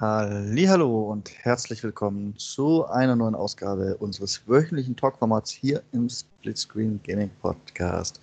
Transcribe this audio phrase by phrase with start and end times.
[0.00, 7.32] Hallo und herzlich willkommen zu einer neuen Ausgabe unseres wöchentlichen Talkformats hier im Splitscreen Gaming
[7.42, 8.20] Podcast.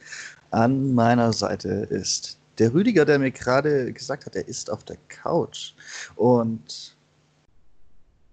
[0.52, 4.96] An meiner Seite ist der Rüdiger, der mir gerade gesagt hat, er ist auf der
[5.10, 5.74] Couch.
[6.16, 6.96] Und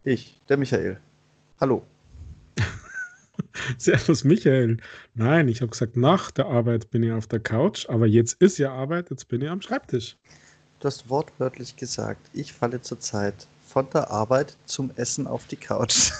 [0.04, 1.00] ich, der Michael.
[1.60, 1.82] Hallo.
[3.76, 4.76] Servus Michael.
[5.14, 8.58] Nein, ich habe gesagt, nach der Arbeit bin ich auf der Couch, aber jetzt ist
[8.58, 10.16] ja Arbeit, jetzt bin ich am Schreibtisch.
[10.82, 16.10] Du hast wortwörtlich gesagt, ich falle zurzeit von der Arbeit zum Essen auf die Couch.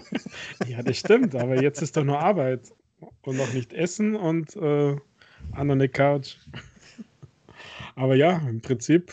[0.66, 2.72] ja, das stimmt, aber jetzt ist doch nur Arbeit
[3.20, 4.96] und noch nicht Essen und äh,
[5.52, 6.36] an eine Couch.
[7.96, 9.12] aber ja, im Prinzip,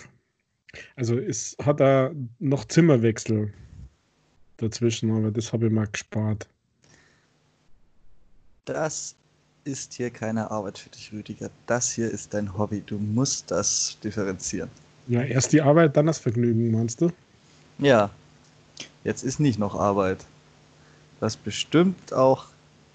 [0.96, 3.54] also es hat da noch Zimmerwechsel
[4.56, 6.48] dazwischen, aber das habe ich mal gespart.
[8.64, 9.18] Das
[9.66, 11.50] ist hier keine Arbeit für dich, Rüdiger.
[11.66, 12.82] Das hier ist dein Hobby.
[12.86, 14.70] Du musst das differenzieren.
[15.08, 17.12] Ja, erst die Arbeit, dann das Vergnügen, meinst du?
[17.78, 18.10] Ja.
[19.04, 20.26] Jetzt ist nicht noch Arbeit.
[21.20, 22.46] Du hast bestimmt auch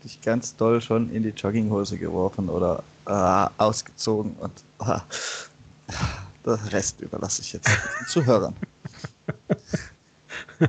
[0.05, 4.99] dich ganz doll schon in die Jogginghose geworfen oder äh, ausgezogen und äh,
[6.45, 8.57] den Rest überlasse ich jetzt den Zuhörern.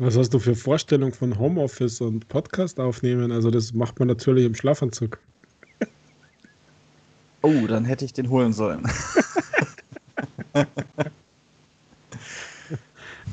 [0.00, 3.32] Was hast du für Vorstellung von Homeoffice und Podcast aufnehmen?
[3.32, 5.18] Also das macht man natürlich im Schlafanzug.
[7.42, 8.88] Oh, dann hätte ich den holen sollen.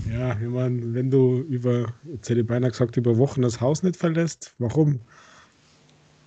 [0.10, 3.84] ja, ich meine, wenn du über, jetzt hätte ich beinahe gesagt, über Wochen das Haus
[3.84, 5.02] nicht verlässt, warum?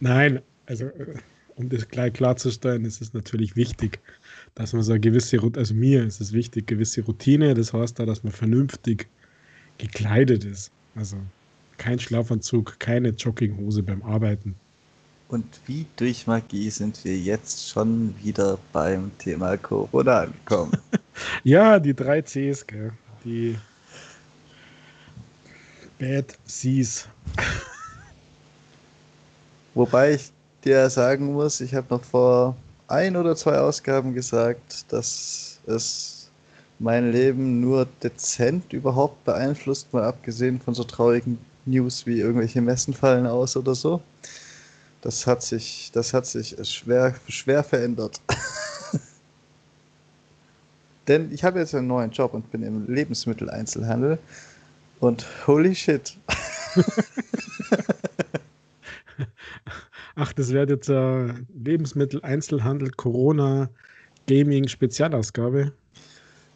[0.00, 1.14] Nein, also äh,
[1.56, 4.00] um das gleich klarzustellen, ist es natürlich wichtig,
[4.54, 8.06] dass man so eine gewisse, also mir ist es wichtig, gewisse Routine, das heißt da,
[8.06, 9.08] dass man vernünftig
[9.78, 10.70] gekleidet ist.
[10.94, 11.16] Also
[11.78, 14.54] kein Schlafanzug, keine Jogginghose beim Arbeiten.
[15.28, 20.72] Und wie durch Magie sind wir jetzt schon wieder beim Thema Corona angekommen.
[21.44, 22.92] ja, die drei Cs, gell?
[23.24, 23.56] die
[25.98, 27.08] Bad Cs.
[29.74, 30.32] Wobei ich
[30.64, 32.56] dir sagen muss, ich habe noch vor
[32.90, 36.30] ein oder zwei Ausgaben gesagt, dass es
[36.78, 42.94] mein Leben nur dezent überhaupt beeinflusst, mal abgesehen von so traurigen News wie irgendwelche Messen
[42.94, 44.00] fallen aus oder so.
[45.02, 48.20] Das hat sich, das hat sich schwer, schwer verändert.
[51.08, 54.18] Denn ich habe jetzt einen neuen Job und bin im Lebensmitteleinzelhandel
[55.00, 56.16] und holy shit.
[60.22, 61.32] Ach, das wäre jetzt äh,
[61.64, 63.70] Lebensmittel-Einzelhandel Corona
[64.28, 65.72] Gaming Spezialausgabe.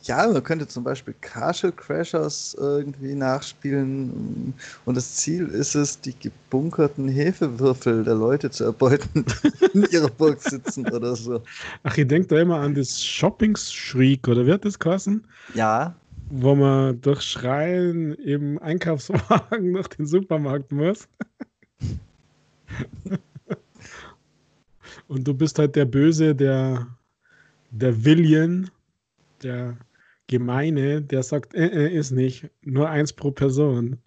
[0.03, 4.53] Ja, man könnte zum Beispiel Castle Crashers irgendwie nachspielen
[4.85, 10.11] und das Ziel ist es, die gebunkerten Hefewürfel der Leute zu erbeuten, die in ihrer
[10.11, 11.43] Burg sitzen oder so.
[11.85, 15.25] Ach, ich denke da immer an das Shopping Shriek, oder wird das kosten?
[15.55, 15.97] Ja.
[16.29, 21.09] Wo man durch Schreien im Einkaufswagen nach den Supermarkt muss.
[25.09, 26.87] Und du bist halt der Böse, der,
[27.71, 28.71] der Villian,
[29.43, 29.77] der
[30.27, 32.49] Gemeine, der sagt, äh, äh, ist nicht.
[32.63, 33.99] Nur eins pro Person.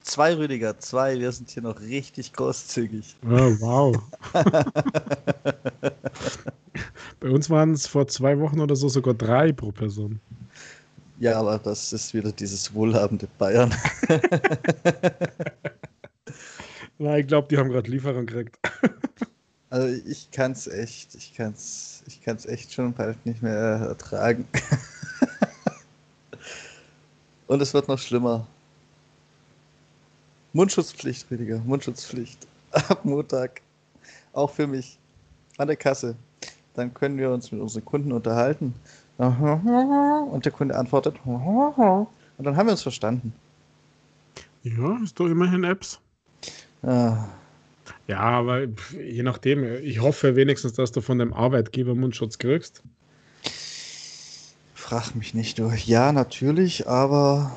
[0.00, 1.18] Zwei, Rüdiger, zwei.
[1.18, 3.16] Wir sind hier noch richtig großzügig.
[3.24, 3.96] Oh, wow.
[7.20, 10.20] Bei uns waren es vor zwei Wochen oder so sogar drei pro Person.
[11.20, 13.74] Ja, aber das ist wieder dieses wohlhabende Bayern.
[16.98, 18.58] Na, ich glaube, die haben gerade Lieferung gekriegt.
[19.74, 23.58] Also ich kann es echt, ich kann es ich kann's echt schon bald nicht mehr
[23.58, 24.46] ertragen.
[27.48, 28.46] Und es wird noch schlimmer.
[30.52, 32.46] Mundschutzpflicht, Rüdiger, Mundschutzpflicht.
[32.70, 33.62] Ab Montag.
[34.32, 34.96] Auch für mich.
[35.58, 36.14] An der Kasse.
[36.74, 38.76] Dann können wir uns mit unseren Kunden unterhalten.
[39.18, 41.16] Und der Kunde antwortet.
[41.26, 42.06] Und
[42.38, 43.34] dann haben wir uns verstanden.
[44.62, 45.98] Ja, ist doch immerhin Apps.
[46.80, 47.26] Ah,
[48.06, 52.82] ja, aber je nachdem, ich hoffe wenigstens, dass du von dem Arbeitgeber Mundschutz kriegst.
[54.74, 55.86] Frag mich nicht durch.
[55.86, 57.56] Ja, natürlich, aber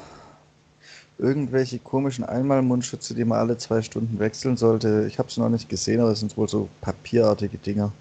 [1.18, 5.06] irgendwelche komischen Einmalmundschütze, die man alle zwei Stunden wechseln sollte.
[5.08, 7.92] Ich habe sie noch nicht gesehen, aber es sind wohl so papierartige Dinger.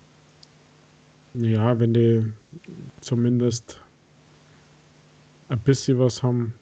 [1.35, 2.33] Ja, wenn die
[3.01, 3.81] zumindest
[5.49, 6.55] ein bisschen was haben,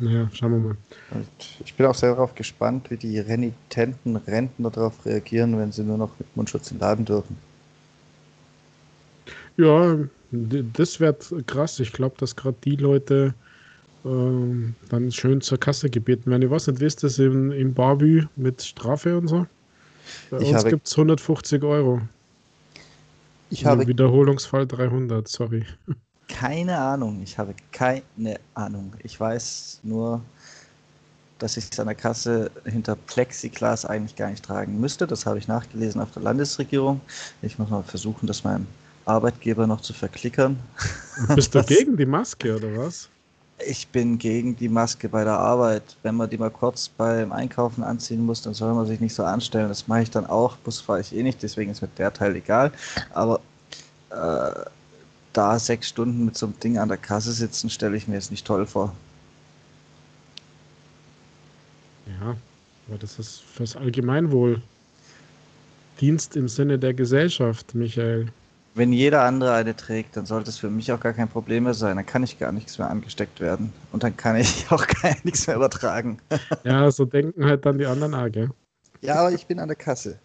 [0.00, 0.76] naja, schauen wir mal.
[1.10, 1.28] Und
[1.64, 5.98] ich bin auch sehr darauf gespannt, wie die renitenten Rentner darauf reagieren, wenn sie nur
[5.98, 7.36] noch mit Mundschutz in den Laden dürfen.
[9.56, 9.98] Ja,
[10.30, 11.80] das wird krass.
[11.80, 13.34] Ich glaube, dass gerade die Leute
[14.04, 16.42] ähm, dann schön zur Kasse gebeten werden.
[16.42, 19.46] Ich weiß nicht, wie ist das in, in Barbie mit Strafe und so?
[20.30, 22.02] Bei Ich uns gibt es 150 Euro.
[23.50, 25.66] Ich habe Wiederholungsfall 300, sorry.
[26.38, 27.20] Keine Ahnung.
[27.22, 28.92] Ich habe keine Ahnung.
[29.02, 30.20] Ich weiß nur,
[31.40, 35.08] dass ich es an der Kasse hinter Plexiglas eigentlich gar nicht tragen müsste.
[35.08, 37.00] Das habe ich nachgelesen auf der Landesregierung.
[37.42, 38.68] Ich muss mal versuchen, das meinem
[39.04, 40.58] Arbeitgeber noch zu verklickern.
[41.34, 43.08] Bist du gegen die Maske oder was?
[43.66, 45.96] Ich bin gegen die Maske bei der Arbeit.
[46.04, 49.24] Wenn man die mal kurz beim Einkaufen anziehen muss, dann soll man sich nicht so
[49.24, 49.68] anstellen.
[49.68, 50.56] Das mache ich dann auch.
[50.58, 52.70] Bus fahre ich eh nicht, deswegen ist mir der Teil egal.
[53.12, 53.40] Aber
[54.10, 54.52] äh,
[55.32, 58.30] da sechs Stunden mit so einem Ding an der Kasse sitzen, stelle ich mir jetzt
[58.30, 58.94] nicht toll vor.
[62.06, 62.36] Ja,
[62.88, 64.62] aber das ist fürs Allgemeinwohl.
[66.00, 68.32] Dienst im Sinne der Gesellschaft, Michael.
[68.74, 71.74] Wenn jeder andere eine trägt, dann sollte es für mich auch gar kein Problem mehr
[71.74, 71.96] sein.
[71.96, 73.72] Dann kann ich gar nichts mehr angesteckt werden.
[73.92, 76.18] Und dann kann ich auch gar nichts mehr übertragen.
[76.62, 78.50] Ja, so denken halt dann die anderen auch, gell?
[79.00, 80.20] Ja, aber ich bin an der Kasse.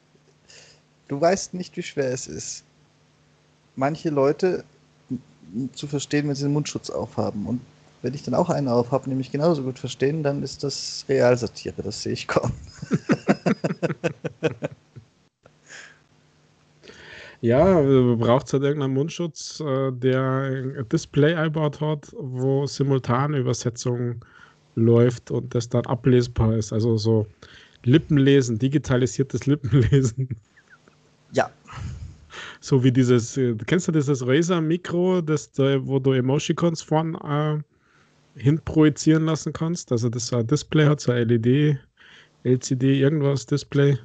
[1.07, 2.65] Du weißt nicht, wie schwer es ist,
[3.75, 4.63] manche Leute
[5.73, 7.45] zu verstehen, wenn sie den Mundschutz aufhaben.
[7.45, 7.61] Und
[8.01, 11.81] wenn ich dann auch einen aufhabe, nämlich genauso gut verstehen, dann ist das Realsatire.
[11.81, 12.51] Das sehe ich kaum.
[17.43, 17.81] Ja,
[18.15, 24.23] braucht es halt irgendeinen Mundschutz, äh, der ein Display einbaut hat, wo simultane Übersetzung
[24.75, 26.71] läuft und das dann ablesbar ist.
[26.71, 27.27] Also so
[27.83, 30.29] Lippenlesen, digitalisiertes Lippenlesen.
[31.33, 31.49] Ja,
[32.63, 37.59] So wie dieses, äh, kennst du dieses Razer-Mikro, das da, wo du Emoticons von äh,
[38.39, 39.91] hin projizieren lassen kannst?
[39.91, 41.77] Also das so ein Display hat, so ein LED,
[42.45, 43.97] LCD, irgendwas Display.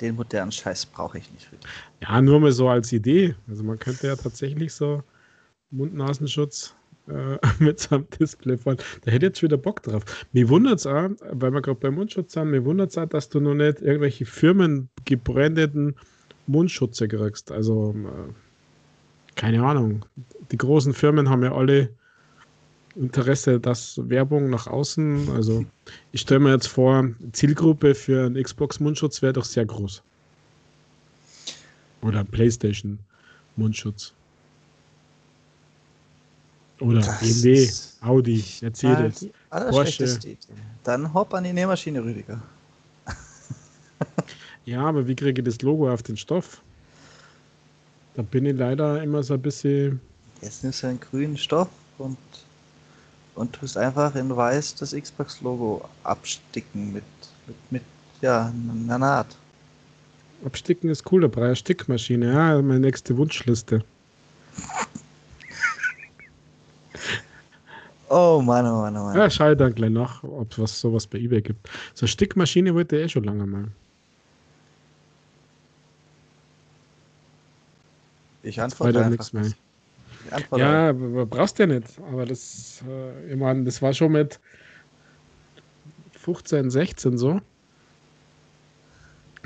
[0.00, 1.48] den modernen Scheiß brauche ich nicht.
[2.02, 3.36] Ja, nur mal so als Idee.
[3.48, 5.04] Also man könnte ja tatsächlich so
[5.70, 6.74] Mund-Nasenschutz
[7.06, 8.78] äh, mit so einem Display fahren.
[9.04, 10.02] Da hätte ich jetzt wieder Bock drauf.
[10.32, 13.28] Mir wundert es auch, weil wir gerade beim Mundschutz sind, mir wundert es auch, dass
[13.28, 15.94] du noch nicht irgendwelche Firmen gebrandeten
[16.50, 17.50] Mundschutze kriegst.
[17.50, 18.32] Also äh,
[19.36, 20.04] keine Ahnung.
[20.50, 21.90] Die großen Firmen haben ja alle
[22.96, 25.64] Interesse, dass Werbung nach außen, also
[26.12, 30.02] ich stelle mir jetzt vor, Zielgruppe für einen Xbox-Mundschutz wäre doch sehr groß.
[32.02, 34.12] Oder PlayStation-Mundschutz.
[36.80, 37.68] Oder Das BMW,
[38.00, 39.22] Audi, Mercedes.
[39.22, 40.38] Idee.
[40.82, 42.42] Dann hopp an die Nähmaschine, Rüdiger.
[44.70, 46.62] Ja, aber wie kriege ich das Logo auf den Stoff?
[48.14, 50.00] Da bin ich leider immer so ein bisschen.
[50.42, 51.68] Jetzt nimmst du einen grünen Stoff
[51.98, 52.16] und,
[53.34, 57.02] und tust einfach in weiß das Xbox-Logo absticken mit,
[57.48, 57.82] mit, mit
[58.20, 58.52] ja,
[58.86, 59.36] einer Naht.
[60.44, 62.32] Absticken ist cool, da brauche ich eine Stickmaschine.
[62.32, 63.82] Ja, meine nächste Wunschliste.
[68.12, 69.16] Oh Mann, oh Mann, oh Mann.
[69.16, 71.70] Ja, schau ich dann gleich nach, ob es was, sowas bei eBay gibt.
[71.94, 73.68] So eine Stickmaschine wollte ich eh schon lange mal.
[78.42, 79.10] Ich antworte einfach.
[79.10, 79.52] nichts mehr.
[80.56, 81.86] Ja, brauchst du ja nicht.
[82.10, 84.38] Aber das, äh, ich meine, das war schon mit
[86.18, 87.40] 15, 16 so.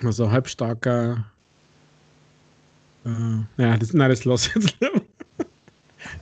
[0.02, 1.24] Also halbstarker.
[3.04, 4.76] Äh, ja, das, nein, das lass jetzt.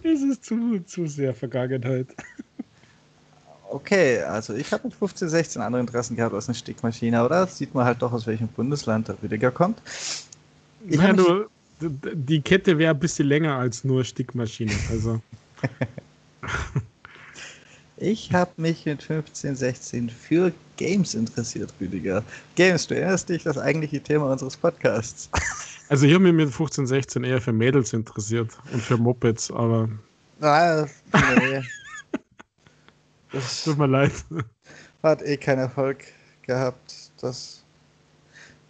[0.03, 2.09] Das ist zu, zu sehr Vergangenheit.
[3.69, 7.47] Okay, also ich habe mit 15, 16 andere Interessen gehabt als eine Stickmaschine, aber da
[7.47, 9.81] sieht man halt doch, aus welchem Bundesland der Rüdiger kommt.
[10.87, 11.47] Ich hab du,
[11.91, 14.73] die Kette wäre ein bisschen länger als nur Stickmaschine.
[14.91, 15.21] Also,
[18.03, 22.25] Ich habe mich mit 15, 16 für Games interessiert, Rüdiger.
[22.57, 25.31] Games, du erinnerst dich, das eigentliche Thema unseres Podcasts.
[25.89, 29.89] also ich habe mich mit 15, 16 eher für Mädels interessiert und für Mopeds, aber
[30.41, 31.63] Ah, nee.
[33.31, 34.13] Das tut mir leid.
[35.05, 36.05] hat eh keinen Erfolg
[36.43, 37.13] gehabt.
[37.21, 37.62] Das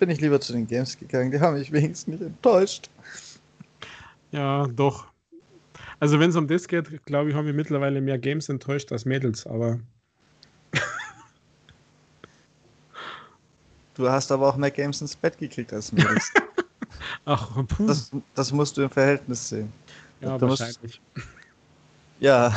[0.03, 1.31] bin ich lieber zu den Games gegangen.
[1.31, 2.91] Die haben mich wenigstens nicht enttäuscht.
[4.33, 5.07] Ja, doch.
[6.01, 9.05] Also wenn es um das geht, glaube ich, haben wir mittlerweile mehr Games enttäuscht als
[9.05, 9.79] Mädels, aber
[13.95, 16.33] Du hast aber auch mehr Games ins Bett gekriegt als Mädels.
[17.25, 19.73] ach, puh, Das, das musst du im Verhältnis sehen.
[20.21, 21.01] ja, musst- wahrscheinlich.
[22.19, 22.53] Ja,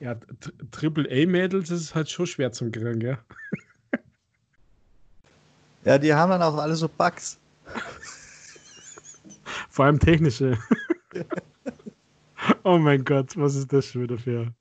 [0.00, 0.16] ja,
[0.70, 3.18] Triple A Mädels ist halt schon schwer zum kriegen, gell?
[5.84, 7.38] Ja, die haben dann auch alle so Bugs.
[9.70, 10.58] Vor allem technische.
[12.64, 14.52] oh mein Gott, was ist das schon wieder für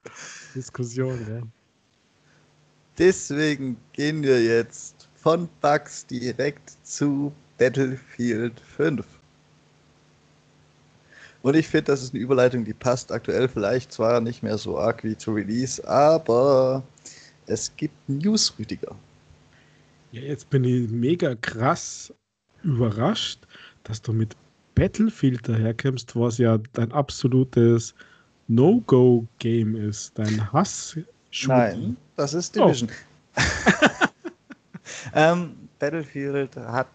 [0.56, 1.44] Diskussion, gell?
[2.98, 9.06] Deswegen gehen wir jetzt von Bugs direkt zu Battlefield 5.
[11.42, 14.78] Und ich finde, das ist eine Überleitung, die passt aktuell vielleicht zwar nicht mehr so
[14.78, 16.84] arg wie zu Release, aber
[17.48, 18.96] es gibt News, Rüdiger.
[20.12, 22.14] Ja, jetzt bin ich mega krass
[22.64, 23.40] überrascht,
[23.84, 24.36] dass du mit
[24.76, 27.94] Battlefield daherkommst, was ja dein absolutes
[28.48, 30.98] No-Go-Game ist, dein hass
[31.32, 31.48] -Shooter.
[31.48, 32.90] Nein, das ist Division.
[33.36, 33.42] Oh.
[35.16, 36.90] ähm, Battlefield hat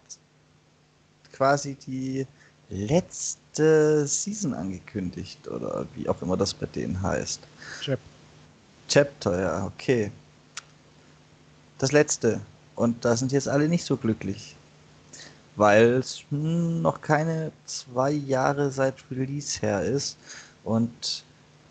[1.33, 2.27] quasi die
[2.69, 7.41] letzte Season angekündigt oder wie auch immer das bei denen heißt.
[7.81, 7.99] Chap
[8.87, 10.11] Chapter, ja, okay.
[11.77, 12.39] Das letzte.
[12.77, 14.55] Und da sind jetzt alle nicht so glücklich.
[15.57, 20.17] Weil es noch keine zwei Jahre seit Release her ist.
[20.63, 21.23] Und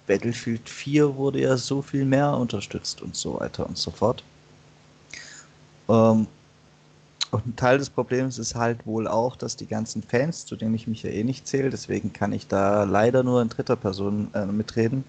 [0.07, 4.25] Battlefield 4 wurde ja so viel mehr unterstützt und so weiter und so fort.
[5.89, 6.27] Ähm,
[7.31, 10.75] und ein Teil des Problems ist halt wohl auch, dass die ganzen Fans, zu denen
[10.75, 14.29] ich mich ja eh nicht zähle, deswegen kann ich da leider nur in dritter Person
[14.35, 15.05] äh, mitreden,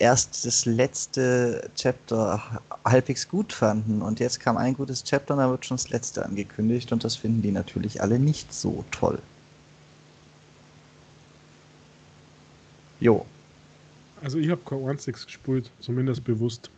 [0.00, 4.02] erst das letzte Chapter halbwegs gut fanden.
[4.02, 7.16] Und jetzt kam ein gutes Chapter und da wird schon das letzte angekündigt und das
[7.16, 9.18] finden die natürlich alle nicht so toll.
[12.98, 13.24] Jo.
[14.22, 16.70] Also ich habe Core 1.6 gespielt, zumindest bewusst.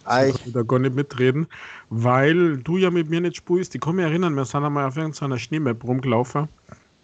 [0.00, 1.46] Ich kann da gar nicht mitreden,
[1.90, 3.74] weil du ja mit mir nicht spielst.
[3.74, 6.48] Ich kann mich erinnern, wir sind einmal auf irgendeiner Schneemap rumgelaufen.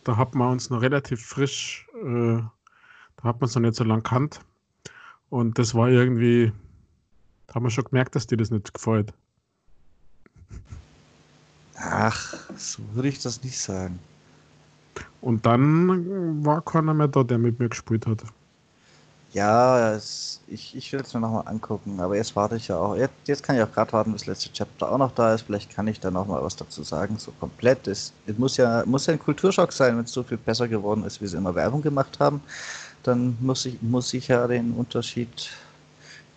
[0.05, 3.85] Da hat man uns noch relativ frisch, äh, da hat man es noch nicht so
[3.85, 4.41] lang kannt.
[5.31, 6.53] Und das war irgendwie,
[7.47, 9.13] da haben wir schon gemerkt, dass dir das nicht gefällt.
[11.79, 13.99] Ach, so würde ich das nicht sagen.
[15.21, 18.23] Und dann war keiner mehr da, der mit mir gespielt hat.
[19.33, 22.97] Ja, es, ich, ich will es mir nochmal angucken, aber jetzt warte ich ja auch.
[22.97, 25.43] Jetzt, jetzt kann ich auch gerade warten, bis das letzte Chapter auch noch da ist.
[25.43, 27.19] Vielleicht kann ich da nochmal was dazu sagen.
[27.19, 27.87] So komplett.
[27.87, 31.05] Es, es muss, ja, muss ja ein Kulturschock sein, wenn es so viel besser geworden
[31.05, 32.41] ist, wie sie immer Werbung gemacht haben.
[33.07, 35.51] Dann muss ich, muss ich ja den Unterschied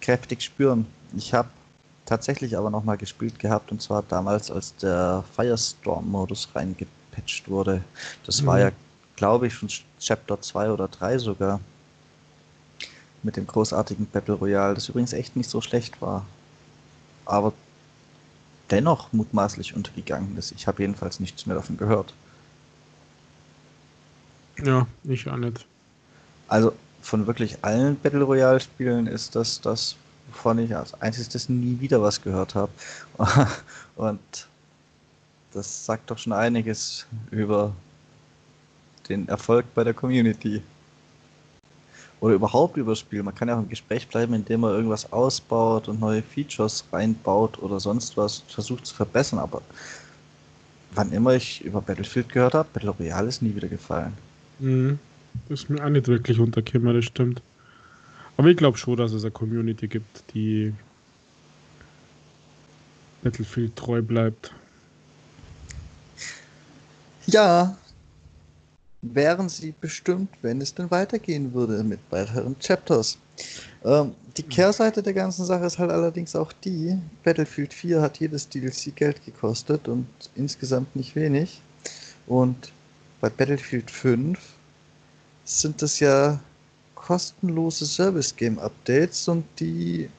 [0.01, 0.85] kräftig spüren.
[1.17, 1.49] Ich habe
[2.05, 7.83] tatsächlich aber nochmal gespielt gehabt und zwar damals, als der Firestorm-Modus reingepatcht wurde.
[8.23, 8.45] Das mhm.
[8.45, 8.71] war ja,
[9.15, 11.59] glaube ich, schon Chapter 2 oder 3 sogar
[13.23, 16.25] mit dem großartigen Battle Royale, das übrigens echt nicht so schlecht war.
[17.25, 17.51] Aber
[18.69, 20.51] dennoch mutmaßlich untergegangen ist.
[20.51, 22.13] Ich habe jedenfalls nichts mehr davon gehört.
[24.63, 25.65] Ja, ich auch nicht.
[26.49, 29.95] Also von wirklich allen Battle Royale Spielen ist das das,
[30.31, 32.71] wovon ich als einziges nie wieder was gehört habe.
[33.95, 34.19] Und
[35.53, 37.73] das sagt doch schon einiges über
[39.07, 40.61] den Erfolg bei der Community
[42.19, 43.23] oder überhaupt übers Spiel.
[43.23, 47.59] Man kann ja auch im Gespräch bleiben, indem man irgendwas ausbaut und neue Features reinbaut
[47.59, 49.39] oder sonst was, versucht zu verbessern.
[49.39, 49.61] Aber
[50.91, 54.13] wann immer ich über Battlefield gehört habe, Battle Royale ist nie wieder gefallen.
[54.59, 54.99] Mhm.
[55.47, 57.41] Das ist mir auch nicht wirklich untergekommen, das stimmt.
[58.37, 60.73] Aber ich glaube schon, dass es eine Community gibt, die
[63.21, 64.53] Battlefield treu bleibt.
[67.25, 67.77] Ja,
[69.01, 73.17] wären sie bestimmt, wenn es denn weitergehen würde mit weiteren Chapters.
[73.83, 78.47] Ähm, die Kehrseite der ganzen Sache ist halt allerdings auch die, Battlefield 4 hat jedes
[78.47, 81.61] DLC Geld gekostet und insgesamt nicht wenig.
[82.27, 82.71] Und
[83.21, 84.39] bei Battlefield 5
[85.49, 86.39] sind das ja
[86.93, 90.09] kostenlose Service Game Updates und die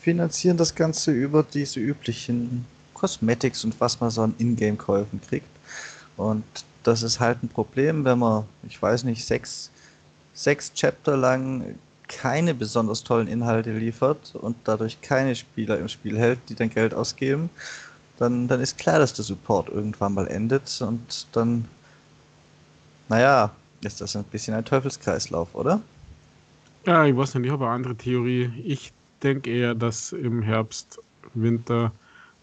[0.00, 5.48] finanzieren das Ganze über diese üblichen Cosmetics und was man so an Ingame-Käufen kriegt.
[6.16, 6.44] Und
[6.84, 9.70] das ist halt ein Problem, wenn man, ich weiß nicht, sechs,
[10.34, 11.74] sechs Chapter lang
[12.06, 16.94] keine besonders tollen Inhalte liefert und dadurch keine Spieler im Spiel hält, die dann Geld
[16.94, 17.50] ausgeben,
[18.18, 21.64] dann, dann ist klar, dass der Support irgendwann mal endet und dann,
[23.08, 23.50] naja,
[23.84, 25.80] ist das ein bisschen ein Teufelskreislauf, oder?
[26.86, 28.50] Ja, ich weiß nicht, ich habe eine andere Theorie.
[28.64, 30.98] Ich denke eher, dass im Herbst,
[31.32, 31.90] Winter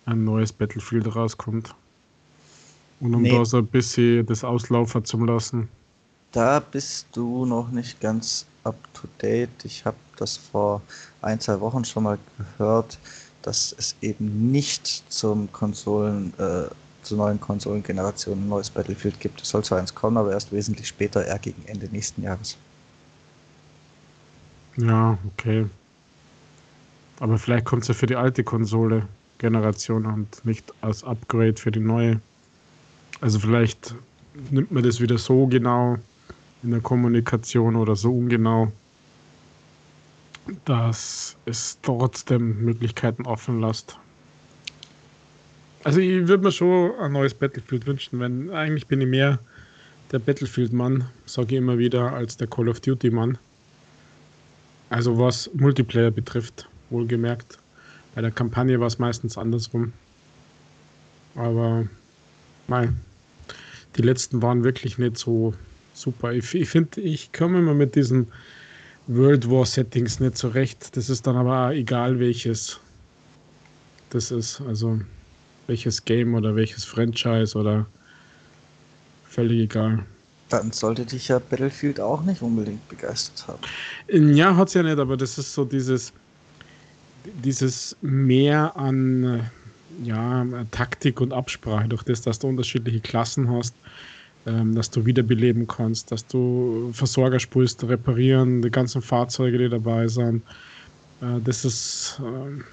[0.05, 1.74] ein neues Battlefield rauskommt.
[3.00, 3.31] Und um nee.
[3.31, 5.69] da so ein bisschen das auslaufen zu lassen.
[6.31, 9.50] Da bist du noch nicht ganz up to date.
[9.63, 10.81] Ich habe das vor
[11.21, 13.00] ein, zwei Wochen schon mal gehört,
[13.41, 16.65] dass es eben nicht zum Konsolen, äh,
[17.03, 19.41] zur neuen Konsolengeneration ein neues Battlefield gibt.
[19.41, 22.58] Es soll zwar eins kommen, aber erst wesentlich später, eher gegen Ende nächsten Jahres.
[24.77, 25.65] Ja, okay.
[27.20, 31.79] Aber vielleicht kommt es ja für die alte Konsole-Generation und nicht als Upgrade für die
[31.79, 32.20] neue.
[33.20, 33.93] Also vielleicht
[34.50, 35.98] nimmt man das wieder so genau
[36.63, 38.72] in der Kommunikation oder so ungenau,
[40.65, 43.98] dass es trotzdem Möglichkeiten offen lässt.
[45.83, 49.39] Also ich würde mir schon ein neues Battlefield wünschen, wenn eigentlich bin ich mehr
[50.11, 53.38] der Battlefield-Mann, sage ich immer wieder, als der Call of Duty-Mann.
[54.89, 57.57] Also was Multiplayer betrifft, wohlgemerkt.
[58.13, 59.93] Bei der Kampagne war es meistens andersrum.
[61.35, 61.88] Aber
[62.67, 63.00] nein,
[63.95, 65.53] die letzten waren wirklich nicht so
[65.93, 66.33] super.
[66.33, 68.27] Ich, ich finde, ich komme immer mit diesen
[69.07, 70.95] World War Settings nicht zurecht.
[70.95, 72.79] Das ist dann aber egal, welches
[74.09, 74.61] das ist.
[74.61, 75.00] Also
[75.67, 77.85] welches Game oder welches Franchise oder
[79.23, 80.03] völlig egal.
[80.49, 84.33] Dann sollte dich ja Battlefield auch nicht unbedingt begeistert haben.
[84.35, 86.11] Ja, hat es ja nicht, aber das ist so dieses,
[87.43, 89.49] dieses Mehr an
[90.03, 93.75] ja, Taktik und Absprache, durch das, dass du unterschiedliche Klassen hast,
[94.45, 100.07] ähm, dass du wiederbeleben kannst, dass du Versorger spulst, reparieren, die ganzen Fahrzeuge, die dabei
[100.07, 100.43] sind.
[101.21, 102.63] Äh, das ist äh,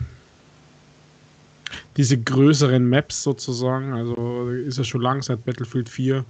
[1.99, 6.25] diese größeren Maps sozusagen, also ist ja schon lang seit Battlefield 4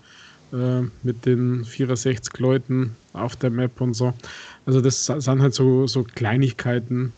[0.52, 4.14] äh, mit den 64 Leuten auf der Map und so.
[4.64, 7.12] Also das sind halt so, so Kleinigkeiten,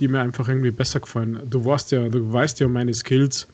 [0.00, 1.38] die mir einfach irgendwie besser gefallen.
[1.50, 3.46] Du weißt ja, du weißt ja meine Skills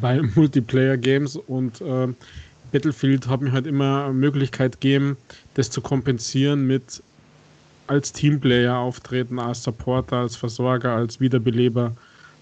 [0.00, 2.08] bei Multiplayer-Games und äh,
[2.72, 5.18] Battlefield hat mir halt immer Möglichkeit gegeben,
[5.52, 7.02] das zu kompensieren mit
[7.88, 11.94] als Teamplayer auftreten, als Supporter, als Versorger, als Wiederbeleber,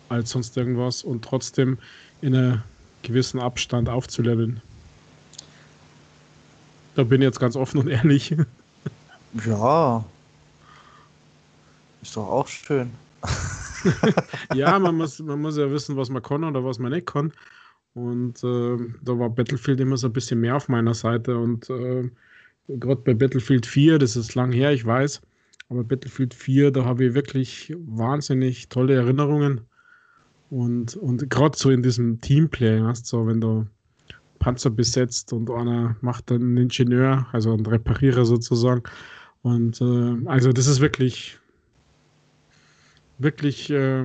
[0.09, 1.79] als sonst irgendwas und trotzdem
[2.21, 2.63] in einem
[3.03, 4.61] gewissen Abstand aufzuleveln.
[6.95, 8.35] Da bin ich jetzt ganz offen und ehrlich.
[9.45, 10.03] Ja.
[12.01, 12.91] Ist doch auch schön.
[14.55, 17.33] ja, man muss, man muss ja wissen, was man kann oder was man nicht kann.
[17.95, 21.37] Und äh, da war Battlefield immer so ein bisschen mehr auf meiner Seite.
[21.37, 22.11] Und äh,
[22.69, 25.21] gerade bei Battlefield 4, das ist lang her, ich weiß,
[25.69, 29.63] aber Battlefield 4, da habe ich wirklich wahnsinnig tolle Erinnerungen.
[30.51, 33.67] Und, und gerade so in diesem Teamplay, weißt, so wenn du
[34.39, 38.83] Panzer besetzt und einer macht dann einen Ingenieur, also einen Reparierer sozusagen.
[39.43, 41.39] Und äh, also das ist wirklich
[43.19, 44.05] wirklich äh,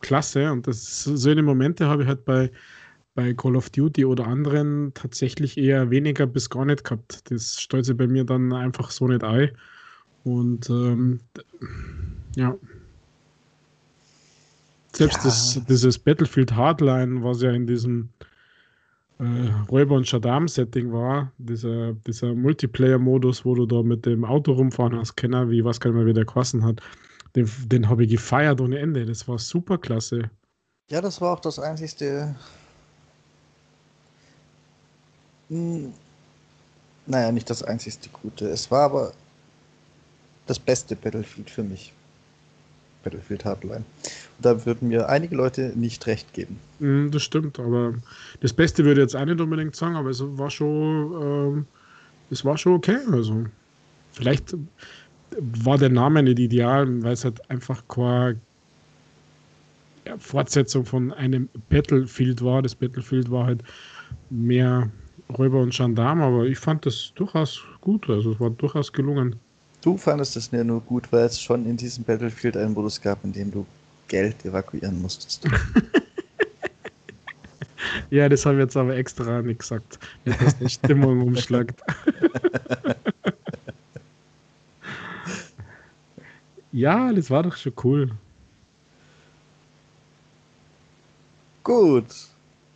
[0.00, 0.50] klasse.
[0.52, 2.50] Und das so eine Momente habe ich halt bei,
[3.14, 7.30] bei Call of Duty oder anderen tatsächlich eher weniger bis gar nicht gehabt.
[7.30, 9.50] Das stellt sich bei mir dann einfach so nicht ein.
[10.24, 11.20] Und ähm,
[12.36, 12.56] ja.
[15.00, 15.24] Selbst ja.
[15.24, 18.10] Das, dieses Battlefield Hardline, was ja in diesem
[19.18, 19.24] äh,
[19.70, 25.16] Räuber- und Shaddam-Setting war, dieser, dieser Multiplayer-Modus, wo du da mit dem Auto rumfahren hast,
[25.16, 26.82] Kenner, wie was kann man wieder kosten hat,
[27.34, 29.06] den, den habe ich gefeiert ohne Ende.
[29.06, 30.30] Das war super klasse.
[30.90, 32.34] Ja, das war auch das einzigste.
[35.48, 35.94] Hm,
[37.06, 38.50] naja, nicht das einzigste Gute.
[38.50, 39.12] Es war aber
[40.46, 41.94] das beste Battlefield für mich.
[43.02, 43.84] Battlefield Hardline.
[44.36, 46.58] Und da würden mir einige Leute nicht recht geben.
[46.78, 47.94] Hm, das stimmt, aber
[48.40, 51.66] das Beste würde ich jetzt auch nicht unbedingt sagen, aber es war schon, ähm,
[52.30, 52.98] es war schon okay.
[53.10, 53.44] Also
[54.12, 54.54] vielleicht
[55.38, 58.36] war der Name nicht ideal, weil es halt einfach keine
[60.18, 62.62] Fortsetzung von einem Battlefield war.
[62.62, 63.62] Das Battlefield war halt
[64.30, 64.90] mehr
[65.38, 68.08] Räuber und Gendarm, aber ich fand das durchaus gut.
[68.10, 69.36] Also es war durchaus gelungen.
[69.82, 73.24] Du fandest es ja nur gut, weil es schon in diesem Battlefield einen Modus gab,
[73.24, 73.66] in dem du
[74.08, 75.44] Geld evakuieren musstest.
[78.10, 81.80] ja, das habe ich jetzt aber extra nicht gesagt, nicht, dass die Stimmung umschlagt.
[86.72, 88.10] Ja, das war doch schon cool.
[91.64, 92.06] Gut.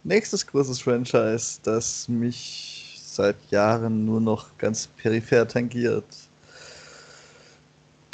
[0.03, 6.05] Nächstes großes Franchise, das mich seit Jahren nur noch ganz peripher tangiert.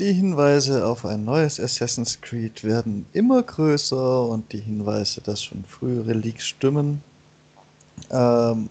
[0.00, 5.62] Die Hinweise auf ein neues Assassin's Creed werden immer größer und die Hinweise, dass schon
[5.64, 7.02] frühere Leaks stimmen,
[8.10, 8.70] ähm,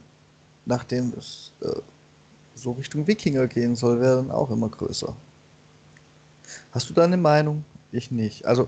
[0.65, 1.81] nachdem es äh,
[2.55, 5.15] so Richtung Wikinger gehen soll, werden auch immer größer.
[6.71, 7.63] Hast du da eine Meinung?
[7.91, 8.47] Ich nicht.
[8.47, 8.67] Also,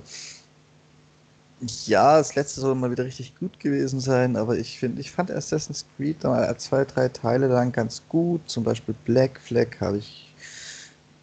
[1.88, 5.32] ja, das letzte soll mal wieder richtig gut gewesen sein, aber ich finde, ich fand
[5.32, 8.42] Assassin's Creed mal zwei, drei Teile lang ganz gut.
[8.48, 10.31] Zum Beispiel Black Flag habe ich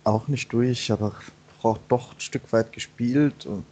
[0.09, 1.13] auch nicht durch, aber
[1.63, 3.65] auch doch ein Stück weit gespielt und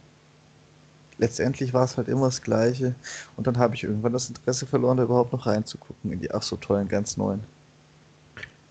[1.17, 2.95] letztendlich war es halt immer das Gleiche.
[3.37, 6.43] Und dann habe ich irgendwann das Interesse verloren, da überhaupt noch reinzugucken in die ach
[6.43, 7.41] so tollen, ganz neuen.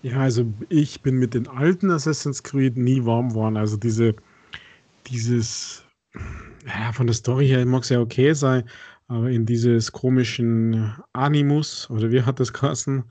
[0.03, 3.57] Ja, also ich bin mit den alten Assassin's Creed nie warm geworden.
[3.57, 4.15] Also diese
[5.07, 5.83] dieses,
[6.65, 8.63] ja, von der Story her mag es ja okay sein,
[9.07, 13.03] aber in dieses komischen Animus, oder wie hat das geheißen,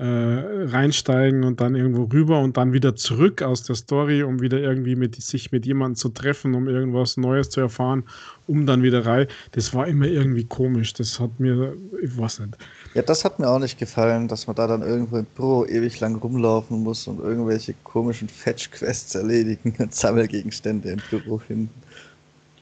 [0.00, 4.58] äh, reinsteigen und dann irgendwo rüber und dann wieder zurück aus der Story, um wieder
[4.58, 8.04] irgendwie mit sich mit jemandem zu treffen, um irgendwas Neues zu erfahren,
[8.46, 9.26] um dann wieder rein.
[9.52, 10.94] Das war immer irgendwie komisch.
[10.94, 12.56] Das hat mir, ich weiß nicht.
[12.94, 16.00] Ja, das hat mir auch nicht gefallen, dass man da dann irgendwo im Büro ewig
[16.00, 21.68] lang rumlaufen muss und irgendwelche komischen Fetch-Quests erledigen und Sammelgegenstände im Büro finden.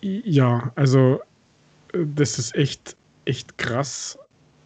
[0.01, 1.21] Ja, also
[1.93, 2.97] äh, das ist echt,
[3.27, 4.19] echt krass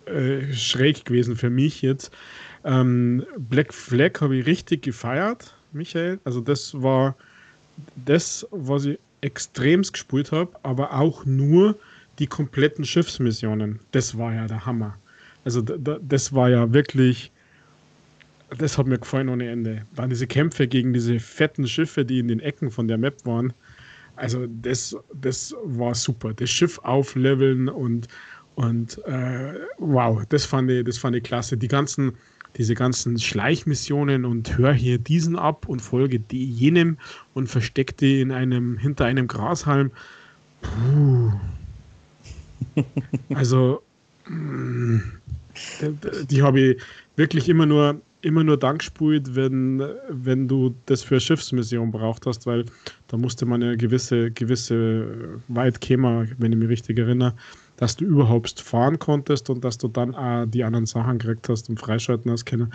[0.07, 2.11] äh, schräg gewesen für mich jetzt.
[2.65, 6.21] Ähm, Black Flag habe ich richtig gefeiert, Michael.
[6.25, 7.17] Also das war
[8.05, 11.77] das, was ich extremst gespielt habe, aber auch nur
[12.19, 13.81] die kompletten Schiffsmissionen.
[13.93, 14.97] Das war ja der Hammer.
[15.45, 17.33] Also das war ja wirklich,
[18.59, 19.85] das hat mir gefallen ohne Ende.
[19.95, 23.53] Dann diese Kämpfe gegen diese fetten Schiffe, die in den Ecken von der Map waren.
[24.17, 26.35] Also das, das war super.
[26.35, 28.07] Das Schiff aufleveln und,
[28.55, 31.57] und äh, wow, das fand, ich, das fand ich klasse.
[31.57, 32.13] Die ganzen
[32.57, 36.99] diese ganzen Schleichmissionen und hör hier diesen ab und folge die, jenem
[37.35, 39.91] und versteck die in einem, hinter einem Grashalm.
[40.61, 41.33] Puh.
[43.35, 43.83] Also,
[44.29, 44.99] mm,
[46.31, 46.83] die habe ich
[47.17, 52.27] wirklich immer nur, immer nur dann gespielt, wenn, wenn du das für eine Schiffsmission braucht
[52.27, 52.65] hast, weil
[53.09, 57.35] da musste man ja gewisse, gewisse weit kämen, wenn ich mich richtig erinnere,
[57.83, 61.69] dass du überhaupt fahren konntest und dass du dann auch die anderen Sachen gekriegt hast
[61.69, 62.73] und freischalten hast können.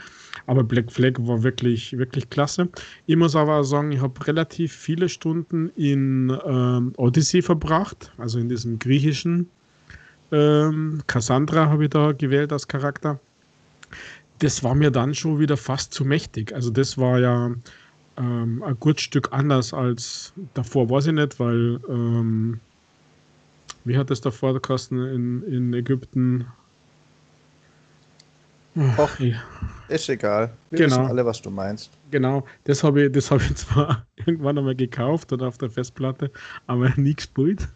[0.48, 2.68] Aber Black Flag war wirklich, wirklich klasse.
[3.06, 8.50] Ich muss aber sagen, ich habe relativ viele Stunden in ähm, Odyssey verbracht, also in
[8.50, 9.50] diesem griechischen
[10.34, 13.18] ähm, Cassandra habe ich da gewählt als Charakter.
[14.40, 16.54] Das war mir dann schon wieder fast zu mächtig.
[16.54, 17.56] Also das war ja
[18.18, 22.60] ähm, ein gutes Stück anders als davor, weiß ich nicht, weil ähm,
[23.88, 26.46] wie hat es davor gekostet in, in Ägypten?
[28.98, 29.38] Och, ja.
[29.90, 30.52] Ist egal.
[30.70, 30.98] Wir genau.
[30.98, 31.90] wissen alle, was du meinst.
[32.12, 36.30] Genau, das habe ich, hab ich zwar irgendwann einmal gekauft oder auf der Festplatte,
[36.68, 37.68] aber nie gespielt.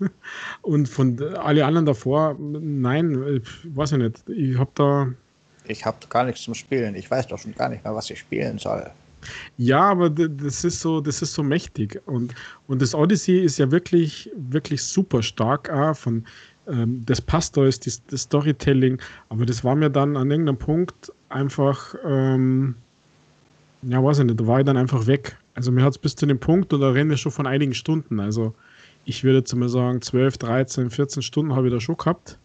[0.62, 4.30] Und von alle anderen davor, nein, weiß ich nicht.
[4.30, 5.08] Ich habe da.
[5.66, 6.96] Ich habe gar nichts zum Spielen.
[6.96, 8.92] Ich weiß doch schon gar nicht mehr, was ich spielen soll.
[9.58, 12.02] Ja, aber das ist so, das ist so mächtig.
[12.06, 12.34] Und,
[12.68, 16.26] und das Odyssey ist ja wirklich, wirklich super stark auch von
[16.68, 20.58] ähm, das passt da ist das, das, Storytelling, aber das war mir dann an irgendeinem
[20.58, 22.76] Punkt einfach, ähm,
[23.82, 25.38] ja, weiß ich nicht, da war ich dann einfach weg.
[25.56, 27.74] Also mir hat es bis zu dem Punkt, und da reden wir schon von einigen
[27.74, 28.20] Stunden.
[28.20, 28.54] Also
[29.06, 32.38] ich würde jetzt mal sagen, 12, 13, 14 Stunden habe ich da schon gehabt,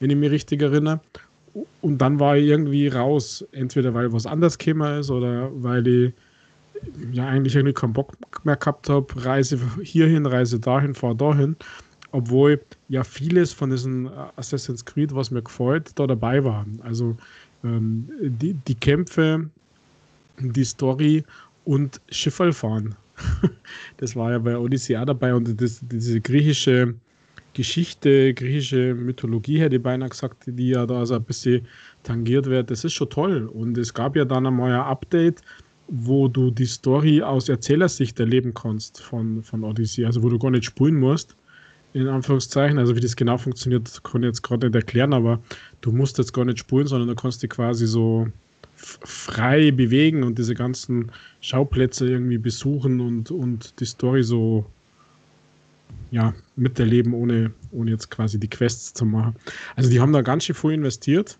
[0.00, 1.00] wenn ich mich richtig erinnere
[1.80, 6.12] und dann war ich irgendwie raus, entweder weil was anders gekommen ist oder weil ich
[7.12, 11.56] ja eigentlich irgendwie keinen Bock mehr gehabt habe, Reise hierhin, Reise dahin, fahr dahin,
[12.12, 16.66] obwohl ja vieles von diesen Assassin's Creed, was mir gefällt, da dabei war.
[16.82, 17.16] Also
[17.64, 19.48] ähm, die, die Kämpfe,
[20.38, 21.24] die Story
[21.64, 22.94] und Schifferl fahren.
[23.98, 26.94] das war ja bei Odyssey auch dabei und das, diese griechische
[27.54, 31.66] Geschichte, griechische Mythologie, hätte ich beinahe gesagt, die ja da so ein bisschen
[32.02, 33.46] tangiert wird, das ist schon toll.
[33.46, 35.42] Und es gab ja dann einmal ein Update,
[35.88, 40.50] wo du die Story aus Erzählersicht erleben kannst von, von Odyssey, also wo du gar
[40.50, 41.36] nicht spulen musst,
[41.92, 42.78] in Anführungszeichen.
[42.78, 45.40] Also wie das genau funktioniert, kann ich jetzt gerade nicht erklären, aber
[45.82, 48.26] du musst jetzt gar nicht spulen, sondern du kannst dich quasi so
[48.74, 54.66] frei bewegen und diese ganzen Schauplätze irgendwie besuchen und, und die Story so
[56.12, 59.34] ja, miterleben, ohne, ohne jetzt quasi die Quests zu machen.
[59.76, 61.38] Also die haben da ganz schön viel investiert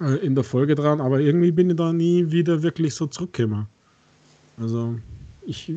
[0.00, 3.66] äh, in der Folge dran, aber irgendwie bin ich da nie wieder wirklich so zurückgekommen.
[4.60, 4.98] Also
[5.46, 5.72] ich,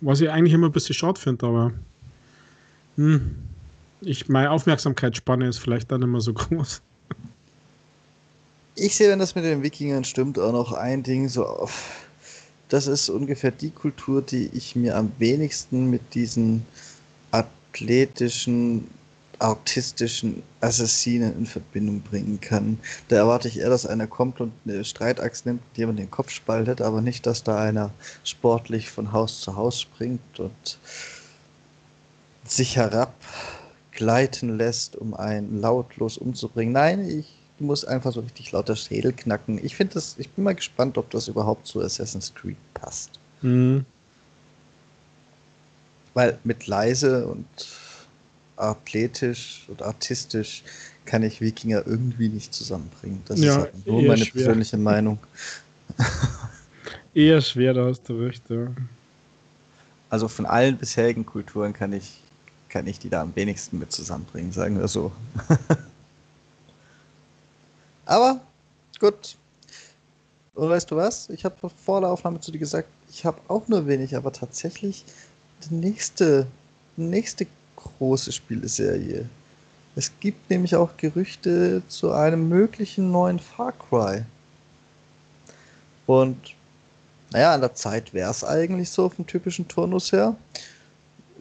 [0.00, 1.72] was ich eigentlich immer ein bisschen schade finde, aber
[2.96, 3.32] hm,
[4.00, 6.80] ich, meine Aufmerksamkeitsspanne ist vielleicht dann immer so groß.
[8.76, 12.06] Ich sehe, wenn das mit den Wikingern stimmt, auch noch ein Ding so auf.
[12.68, 16.64] Das ist ungefähr die Kultur, die ich mir am wenigsten mit diesen
[17.72, 18.86] athletischen,
[19.38, 22.78] autistischen Assassinen in Verbindung bringen kann.
[23.08, 26.80] Da erwarte ich eher, dass einer kommt und eine Streitachs nimmt, jemand den Kopf spaltet,
[26.80, 27.90] aber nicht, dass da einer
[28.24, 30.78] sportlich von Haus zu Haus springt und
[32.44, 36.74] sich herabgleiten lässt, um einen lautlos umzubringen.
[36.74, 39.58] Nein, ich muss einfach so richtig lauter Schädel knacken.
[39.64, 43.18] Ich finde das, ich bin mal gespannt, ob das überhaupt zu Assassin's Creed passt.
[43.40, 43.86] Mhm.
[46.14, 47.46] Weil mit leise und
[48.56, 50.62] athletisch und artistisch
[51.04, 53.22] kann ich Wikinger irgendwie nicht zusammenbringen.
[53.26, 54.44] Das ja, ist halt nur meine schwer.
[54.44, 55.18] persönliche Meinung.
[57.14, 58.68] eher schwer, da hast du recht, ja.
[60.10, 62.20] Also von allen bisherigen Kulturen kann ich,
[62.68, 65.10] kann ich die da am wenigsten mit zusammenbringen, sagen wir so.
[68.04, 68.40] Aber
[69.00, 69.36] gut.
[70.54, 71.30] Und weißt du was?
[71.30, 75.04] Ich habe vor der Aufnahme zu dir gesagt, ich habe auch nur wenig, aber tatsächlich
[75.64, 76.46] die nächste,
[76.96, 77.46] nächste
[77.76, 79.28] große Spieleserie.
[79.94, 84.22] Es gibt nämlich auch Gerüchte zu einem möglichen neuen Far Cry.
[86.06, 86.54] Und
[87.32, 90.36] naja, an der Zeit wäre es eigentlich so vom typischen Turnus her.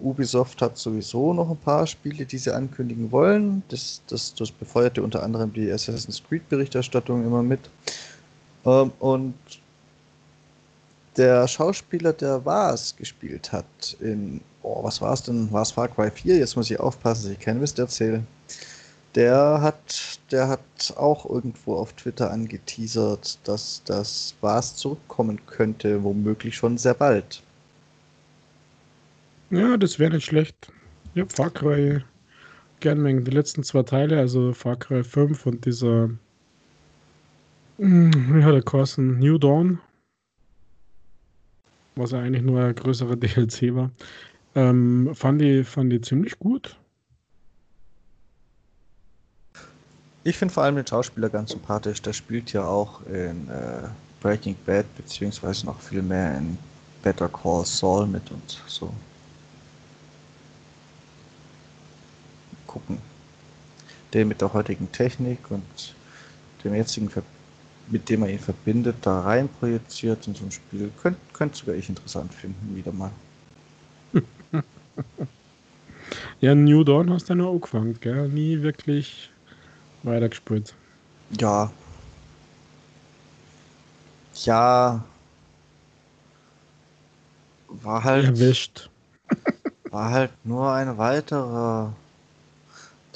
[0.01, 3.61] Ubisoft hat sowieso noch ein paar Spiele, die sie ankündigen wollen.
[3.69, 7.69] Das, das, das befeuerte unter anderem die Assassin's Creed-Berichterstattung immer mit.
[8.65, 9.35] Ähm, und
[11.17, 15.51] der Schauspieler, der Vars gespielt hat in, oh, was war es denn?
[15.51, 16.37] War es Far Cry 4?
[16.37, 18.23] Jetzt muss ich aufpassen, dass ich keinen Mist erzähle.
[19.15, 26.55] Der hat, der hat auch irgendwo auf Twitter angeteasert, dass das Vars zurückkommen könnte, womöglich
[26.55, 27.43] schon sehr bald.
[29.49, 30.71] Ja, das wäre nicht schlecht.
[31.13, 32.01] Ja, Far Cry
[32.79, 33.25] gern mengen.
[33.25, 36.09] Die letzten zwei Teile, also Far Cry 5 und dieser
[37.81, 39.17] hm, wie hat er geheißen?
[39.17, 39.79] New Dawn.
[41.95, 43.91] Was ja eigentlich nur ein größerer DLC war.
[44.55, 46.77] Ähm, fand, die, fand die ziemlich gut.
[50.23, 52.01] Ich finde vor allem den Schauspieler ganz sympathisch.
[52.01, 53.87] Der spielt ja auch in äh,
[54.21, 56.57] Breaking Bad, beziehungsweise noch viel mehr in
[57.01, 58.93] Better Call Saul mit und so.
[62.67, 62.99] Gucken.
[64.13, 65.95] Den mit der heutigen Technik und
[66.63, 67.23] dem jetzigen Ver
[67.91, 70.91] mit dem man ihn verbindet, da rein projiziert in so ein Spiel.
[71.01, 73.11] Könnte könnt sogar ich interessant finden, wieder mal.
[76.39, 78.29] ja, New Dawn hast du nur angefangen, gell?
[78.29, 79.29] Nie wirklich
[80.03, 80.73] weitergespielt.
[81.37, 81.71] Ja.
[84.43, 85.03] Ja.
[87.67, 88.25] War halt.
[88.25, 88.89] Erwischt.
[89.91, 91.93] war halt nur ein weiterer.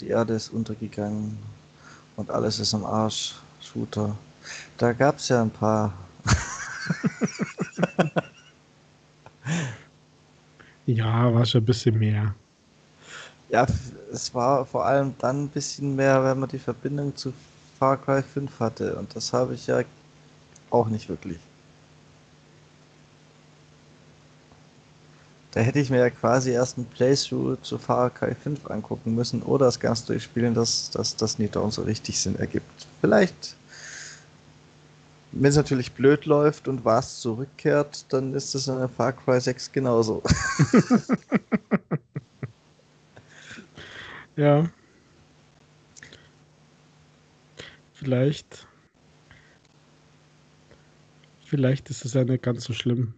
[0.02, 1.38] Die Erde ist untergegangen
[2.18, 3.36] und alles ist am Arsch.
[3.62, 4.16] Shooter.
[4.78, 5.94] Da gab es ja ein paar.
[10.86, 12.36] ja, war schon ein bisschen mehr.
[13.50, 13.66] Ja,
[14.12, 17.34] es war vor allem dann ein bisschen mehr, wenn man die Verbindung zu
[17.80, 18.96] Far Cry 5 hatte.
[18.96, 19.82] Und das habe ich ja
[20.70, 21.40] auch nicht wirklich.
[25.52, 29.42] Da hätte ich mir ja quasi erst ein Playthrough zu Far Cry 5 angucken müssen
[29.42, 32.88] oder das ganz durchspielen, dass, dass das nicht so richtig Sinn ergibt.
[33.00, 33.56] Vielleicht
[35.36, 39.40] wenn es natürlich blöd läuft und was zurückkehrt, dann ist das in der Far Cry
[39.40, 40.24] 6 genauso.
[44.38, 44.70] ja.
[47.94, 48.66] Vielleicht.
[51.44, 53.14] Vielleicht ist es ja nicht ganz so schlimm.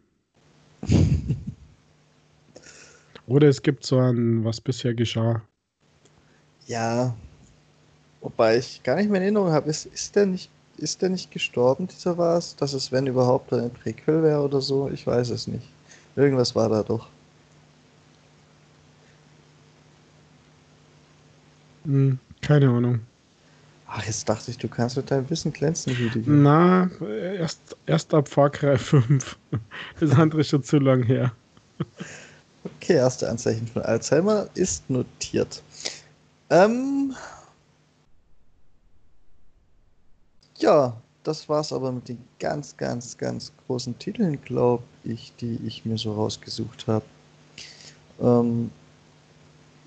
[3.27, 5.43] Oder es gibt so ein, was bisher geschah.
[6.65, 7.15] Ja.
[8.21, 11.31] Wobei ich gar nicht mehr in Erinnerung habe, ist, ist der nicht ist der nicht
[11.31, 12.55] gestorben, dieser Vars?
[12.55, 14.89] Dass es, wenn überhaupt, ein Prequel wäre oder so?
[14.89, 15.67] Ich weiß es nicht.
[16.15, 17.07] Irgendwas war da doch.
[21.85, 22.99] Hm, keine Ahnung.
[23.87, 26.29] Ach, jetzt dachte ich, du kannst mit deinem Wissen glänzen, Rüdiger.
[26.29, 26.89] Na,
[27.37, 29.37] erst, erst ab Far Cry 5.
[29.99, 31.31] Das andere ist schon zu lang her.
[32.63, 35.63] Okay, erste Anzeichen von Alzheimer ist notiert.
[36.49, 37.15] Ähm,
[40.57, 45.85] Ja, das war's aber mit den ganz, ganz, ganz großen Titeln, glaube ich, die ich
[45.85, 47.05] mir so rausgesucht habe.
[48.21, 48.71] Ähm,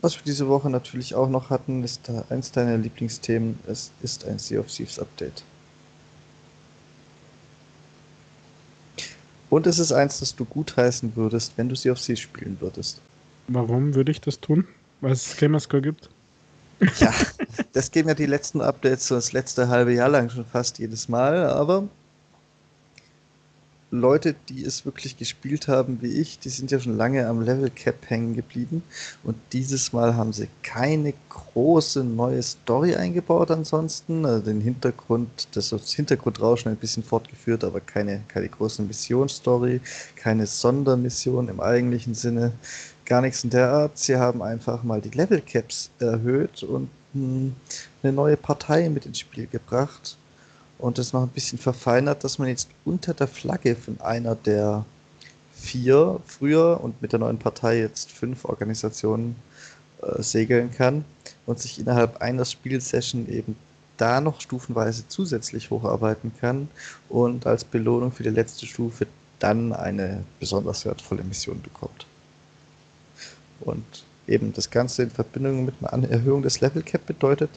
[0.01, 3.59] was wir diese Woche natürlich auch noch hatten, ist da eins deiner Lieblingsthemen.
[3.67, 5.43] Es ist ein Sea of Thieves Update.
[9.51, 13.01] Und es ist eins, das du gutheißen würdest, wenn du Sea of Thieves spielen würdest.
[13.49, 14.67] Warum würde ich das tun?
[15.01, 16.09] Weil es Gamerscore gibt?
[16.99, 17.13] Ja,
[17.73, 21.09] das geben ja die letzten Updates so das letzte halbe Jahr lang schon fast jedes
[21.09, 21.89] Mal, aber
[23.93, 27.71] Leute, die es wirklich gespielt haben wie ich, die sind ja schon lange am Level
[27.71, 28.85] Cap hängen geblieben
[29.25, 35.71] und dieses Mal haben sie keine große neue Story eingebaut ansonsten, also den Hintergrund, das,
[35.71, 39.81] Hintergrundrauschen ein bisschen fortgeführt, aber keine, keine große Missionsstory,
[40.15, 42.53] keine Sondermission im eigentlichen Sinne
[43.07, 43.99] gar nichts in der Art.
[43.99, 49.47] Sie haben einfach mal die Level Caps erhöht und eine neue Partei mit ins Spiel
[49.47, 50.17] gebracht
[50.79, 54.85] und das noch ein bisschen verfeinert, dass man jetzt unter der Flagge von einer der
[55.55, 59.37] vier früher und mit der neuen Partei jetzt fünf Organisationen
[60.03, 61.05] äh, segeln kann
[61.47, 63.57] und sich innerhalb einer Spielsession eben
[63.99, 66.69] da noch stufenweise zusätzlich hocharbeiten kann
[67.11, 69.07] und als Belohnung für die letzte Stufe
[69.39, 72.07] dann eine besonders wertvolle Mission bekommt.
[73.61, 73.85] Und
[74.31, 77.51] eben das Ganze in Verbindung mit einer Erhöhung des Level Cap bedeutet,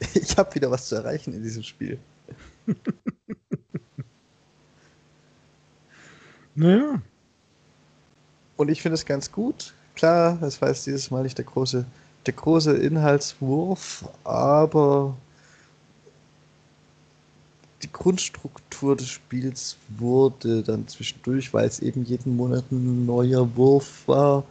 [0.14, 1.98] ich habe wieder was zu erreichen in diesem Spiel.
[6.54, 7.00] Naja.
[8.56, 9.72] Und ich finde es ganz gut.
[9.94, 11.86] Klar, das war jetzt dieses Mal nicht der große,
[12.26, 15.16] der große Inhaltswurf, aber
[17.82, 24.06] die Grundstruktur des Spiels wurde dann zwischendurch, weil es eben jeden Monat ein neuer Wurf
[24.06, 24.44] war,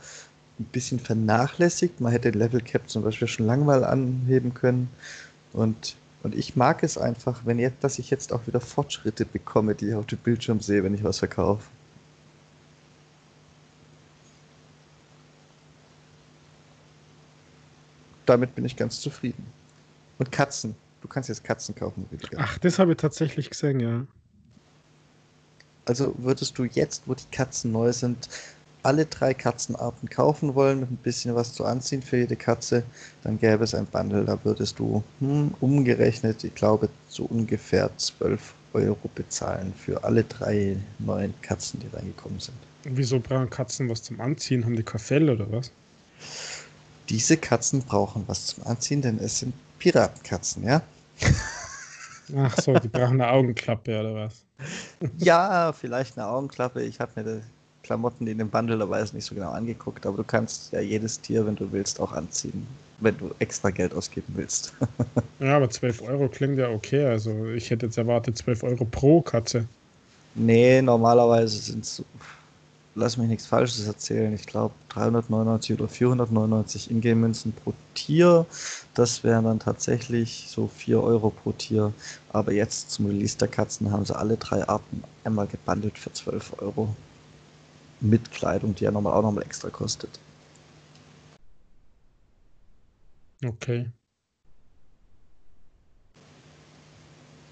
[0.59, 2.01] ein bisschen vernachlässigt.
[2.01, 4.89] Man hätte Level Cap zum Beispiel schon lange mal anheben können.
[5.53, 9.75] Und, und ich mag es einfach, wenn jetzt, dass ich jetzt auch wieder Fortschritte bekomme,
[9.75, 11.63] die ich auf dem Bildschirm sehe, wenn ich was verkaufe.
[18.25, 19.45] Damit bin ich ganz zufrieden.
[20.19, 20.75] Und Katzen.
[21.01, 22.37] Du kannst jetzt Katzen kaufen, Rüdiger.
[22.41, 24.05] Ach, das habe ich tatsächlich gesehen, ja.
[25.85, 28.29] Also würdest du jetzt, wo die Katzen neu sind,
[28.83, 32.83] alle drei Katzenarten kaufen wollen, mit ein bisschen was zu anziehen für jede Katze,
[33.23, 38.53] dann gäbe es ein Bundle, da würdest du hm, umgerechnet, ich glaube, so ungefähr 12
[38.73, 42.57] Euro bezahlen für alle drei neuen Katzen, die reingekommen sind.
[42.83, 44.63] Wieso brauchen Katzen was zum Anziehen?
[44.63, 45.71] Haben die kein Fell oder was?
[47.09, 50.81] Diese Katzen brauchen was zum Anziehen, denn es sind Piratenkatzen, ja?
[52.37, 54.45] Ach so, die brauchen eine Augenklappe oder was?
[55.17, 56.83] ja, vielleicht eine Augenklappe.
[56.83, 57.41] Ich habe mir die
[57.83, 60.79] Klamotten, die in dem Bundle dabei ist, nicht so genau angeguckt, aber du kannst ja
[60.79, 62.67] jedes Tier, wenn du willst, auch anziehen,
[62.99, 64.73] wenn du extra Geld ausgeben willst.
[65.39, 67.05] ja, aber 12 Euro klingt ja okay.
[67.05, 69.65] Also ich hätte jetzt erwartet 12 Euro pro Katze.
[70.35, 72.03] Nee, normalerweise sind es
[72.99, 78.45] lass mich nichts Falsches erzählen, ich glaube 399 oder 499 Ingame-Münzen pro Tier.
[78.93, 81.93] Das wären dann tatsächlich so 4 Euro pro Tier.
[82.33, 86.61] Aber jetzt zum Release der Katzen haben sie alle drei Arten einmal gebundelt für 12
[86.61, 86.95] Euro.
[88.01, 90.19] Mit Kleidung, die ja nochmal auch nochmal extra kostet.
[93.43, 93.89] Okay.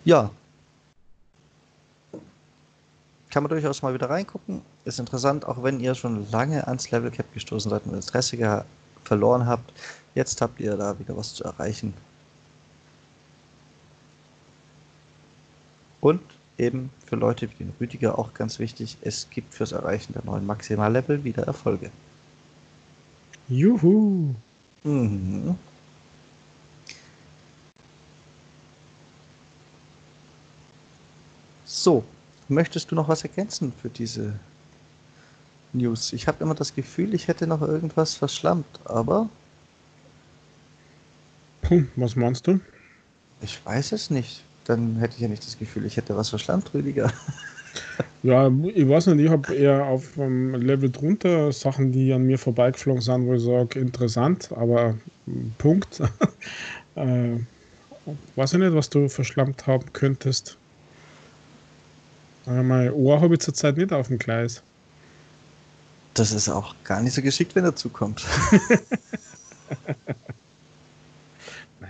[0.05, 0.31] Ja,
[3.37, 4.63] kann man durchaus mal wieder reingucken.
[4.85, 8.65] Ist interessant, auch wenn ihr schon lange ans Level Cap gestoßen seid und Interesse
[9.03, 9.71] verloren habt.
[10.15, 11.93] Jetzt habt ihr da wieder was zu erreichen.
[16.01, 16.21] Und
[16.57, 20.45] eben für Leute wie den Rüdiger auch ganz wichtig, es gibt fürs Erreichen der neuen
[20.45, 21.91] Maximallevel wieder Erfolge.
[23.47, 24.33] Juhu!
[24.83, 25.55] Mhm.
[31.65, 32.03] So,
[32.49, 34.33] Möchtest du noch was ergänzen für diese
[35.73, 36.13] News?
[36.13, 39.29] Ich habe immer das Gefühl, ich hätte noch irgendwas verschlammt, aber.
[41.61, 42.61] Puh, was meinst du?
[43.41, 44.43] Ich weiß es nicht.
[44.67, 47.11] Dann hätte ich ja nicht das Gefühl, ich hätte was verschlammt, Rüdiger.
[48.23, 52.37] Ja, ich weiß nicht, ich habe eher auf um, Level drunter Sachen, die an mir
[52.37, 54.97] vorbeigeflogen sind, wo ich sage, interessant, aber
[55.57, 56.01] Punkt.
[56.95, 57.37] äh,
[58.35, 60.57] weiß ich nicht, was du verschlammt haben könntest.
[62.45, 64.61] Mein Ohr habe ich zurzeit nicht auf dem Gleis.
[66.13, 68.25] Das ist auch gar nicht so geschickt, wenn er zukommt.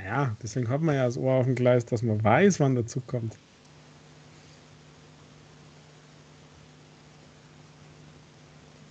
[0.08, 3.02] naja, deswegen hat man ja das Ohr auf dem Gleis, dass man weiß, wann dazu
[3.08, 3.34] kommt.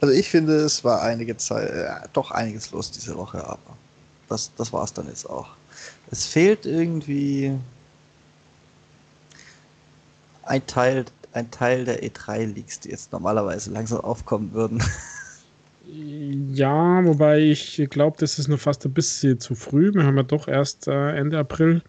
[0.00, 3.76] Also ich finde, es war einige Zeit, ja, doch einiges los diese Woche, aber
[4.29, 5.48] das, das war es dann jetzt auch.
[6.11, 7.52] Es fehlt irgendwie
[10.42, 14.83] ein Teil ein Teil der E3-Leaks, die jetzt normalerweise langsam aufkommen würden.
[15.88, 19.92] Ja, wobei ich glaube, das ist nur fast ein bisschen zu früh.
[19.94, 21.83] Wir haben ja doch erst äh, Ende April.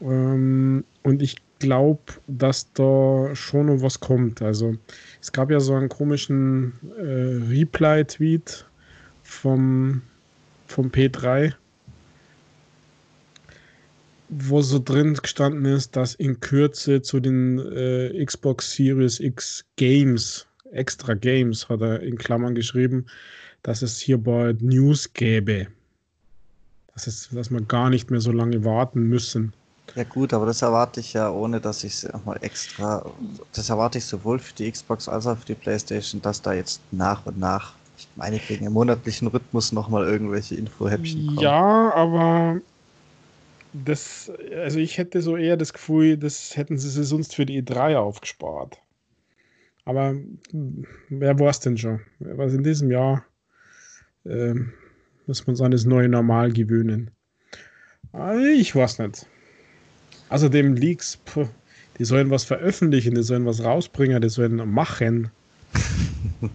[0.00, 4.42] Ähm, und ich glaube, dass da schon noch was kommt.
[4.42, 4.74] Also
[5.20, 8.66] es gab ja so einen komischen äh, Reply-Tweet
[9.22, 10.02] vom,
[10.66, 11.54] vom P3
[14.34, 20.46] wo so drin gestanden ist, dass in Kürze zu den äh, Xbox Series X Games,
[20.72, 23.06] extra Games, hat er in Klammern geschrieben,
[23.62, 25.68] dass es hier bald News gäbe.
[26.94, 29.52] Das ist, dass wir gar nicht mehr so lange warten müssen.
[29.94, 33.04] Ja gut, aber das erwarte ich ja, ohne dass ich es nochmal extra,
[33.52, 36.80] das erwarte ich sowohl für die Xbox als auch für die Playstation, dass da jetzt
[36.92, 41.40] nach und nach, ich meine wegen im monatlichen Rhythmus nochmal irgendwelche Infohäppchen kommen.
[41.40, 42.60] Ja, aber
[43.74, 47.96] das, also ich hätte so eher das Gefühl, das hätten sie sonst für die E3
[47.96, 48.78] aufgespart.
[49.84, 50.14] Aber
[51.08, 52.00] wer war es denn schon?
[52.20, 53.24] Was in diesem Jahr
[54.24, 54.54] äh,
[55.26, 57.10] muss man uns an das neue Normal gewöhnen.
[58.12, 59.26] Aber ich weiß nicht.
[60.28, 61.48] Außerdem Leaks, pff,
[61.98, 65.30] die sollen was veröffentlichen, die sollen was rausbringen, die sollen machen.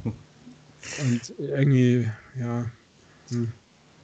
[0.99, 2.09] Und irgendwie,
[2.39, 2.71] ja.
[3.29, 3.51] Hm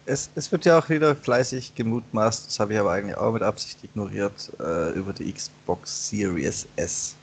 [0.06, 3.42] es, es wird ja auch wieder fleißig gemutmaßt, das habe ich aber eigentlich auch mit
[3.42, 7.16] Absicht ignoriert, äh, über die Xbox Series S,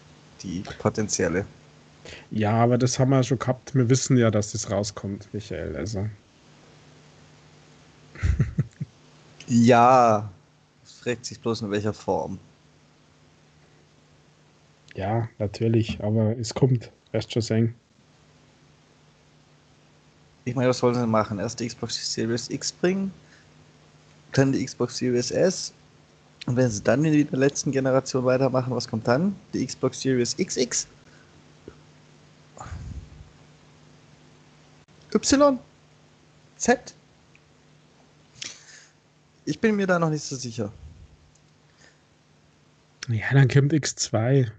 [0.42, 1.44] die potenzielle.
[2.30, 3.74] Ja, aber das haben wir schon gehabt.
[3.74, 5.76] Wir wissen ja, dass das rauskommt, Michael.
[5.76, 6.08] Also.
[9.46, 10.30] ja,
[10.84, 12.38] es fragt sich bloß in welcher Form.
[14.94, 16.90] Ja, natürlich, aber es kommt.
[17.12, 17.74] Erst schon sagen.
[20.44, 21.38] Ich meine, was sollen sie machen?
[21.38, 23.12] Erst die Xbox Series X bringen,
[24.32, 25.72] dann die Xbox Series S.
[26.46, 29.36] Und wenn sie dann in der letzten Generation weitermachen, was kommt dann?
[29.52, 30.86] Die Xbox Series XX?
[35.14, 35.58] Y?
[36.56, 36.94] Z?
[39.44, 40.72] Ich bin mir da noch nicht so sicher.
[43.08, 44.50] Ja, dann kommt X2.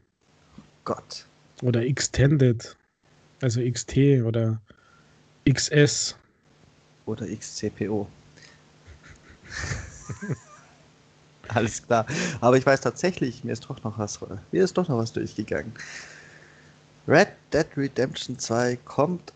[0.84, 1.26] Gott.
[1.62, 2.76] Oder Extended.
[3.42, 4.62] Also XT oder
[5.50, 6.16] XS.
[7.06, 8.08] Oder XCPO.
[11.48, 12.06] Alles klar.
[12.40, 14.20] Aber ich weiß tatsächlich, mir ist doch noch was,
[14.52, 15.74] mir ist doch noch was durchgegangen.
[17.08, 19.34] Red Dead Redemption 2 kommt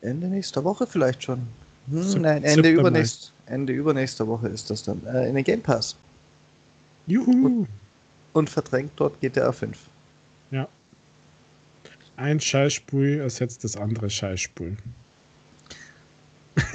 [0.00, 1.46] Ende nächster Woche vielleicht schon.
[1.90, 5.04] Hm, nein, Ende, übernächst, Ende übernächster Woche ist das dann.
[5.06, 5.96] Äh, in den Game Pass.
[7.06, 7.46] Juhu.
[7.46, 7.68] Und,
[8.34, 9.78] und verdrängt dort GTA 5.
[10.50, 10.68] Ja.
[12.16, 14.76] Ein Scheißspul ersetzt das andere Scheißspul.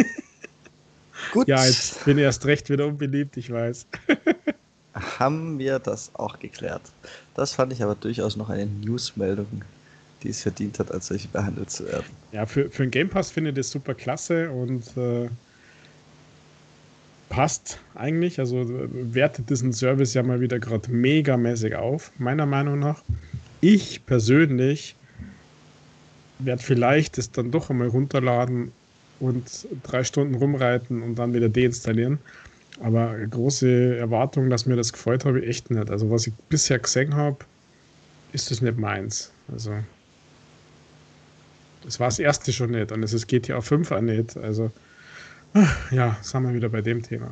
[1.31, 1.47] Gut.
[1.47, 3.85] Ja, jetzt bin ich erst recht wieder unbeliebt, ich weiß.
[5.19, 6.81] Haben wir das auch geklärt.
[7.33, 9.63] Das fand ich aber durchaus noch eine Newsmeldung,
[10.23, 12.05] die es verdient hat, als solche behandelt zu werden.
[12.31, 15.29] Ja, für, für den Game Pass finde ich das super klasse und äh,
[17.29, 18.39] passt eigentlich.
[18.39, 23.03] Also wertet diesen Service ja mal wieder gerade megamäßig auf, meiner Meinung nach.
[23.61, 24.95] Ich persönlich
[26.39, 28.71] werde vielleicht es dann doch einmal runterladen
[29.19, 32.19] und drei Stunden rumreiten und dann wieder deinstallieren.
[32.81, 35.89] Aber große Erwartungen, dass mir das gefällt, habe echt nicht.
[35.89, 37.37] Also was ich bisher gesehen habe,
[38.31, 39.31] ist das nicht meins.
[39.51, 39.71] Also
[41.83, 44.37] das war das erste schon nicht und es ist GTA 5 auch nicht.
[44.37, 44.71] Also
[45.91, 47.31] ja, sind wir wieder bei dem Thema.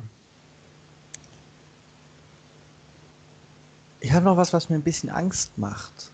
[4.00, 6.10] Ich habe noch was, was mir ein bisschen Angst macht.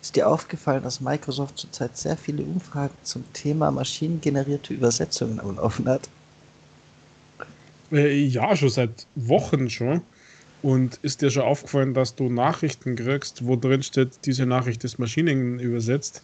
[0.00, 6.08] Ist dir aufgefallen, dass Microsoft zurzeit sehr viele Umfragen zum Thema maschinengenerierte Übersetzungen Laufen hat?
[7.92, 10.02] Äh, ja, schon seit Wochen schon.
[10.62, 14.98] Und ist dir schon aufgefallen, dass du Nachrichten kriegst, wo drin steht, diese Nachricht ist
[14.98, 16.22] Maschinen übersetzt?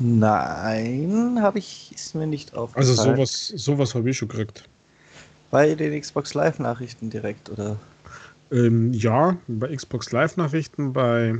[0.00, 2.88] Nein, habe ich, ist mir nicht aufgefallen.
[2.88, 4.64] Also sowas, sowas habe ich schon gekriegt.
[5.50, 7.78] Bei den Xbox Live Nachrichten direkt, oder?
[8.50, 11.34] Ähm, ja, bei Xbox Live Nachrichten, bei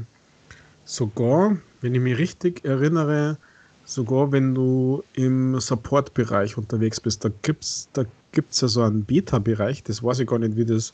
[0.85, 3.39] sogar, wenn ich mich richtig erinnere,
[3.85, 9.05] sogar wenn du im Support-Bereich unterwegs bist, da gibt es da gibt's ja so einen
[9.05, 10.93] Beta-Bereich, das weiß ich gar nicht, wie das,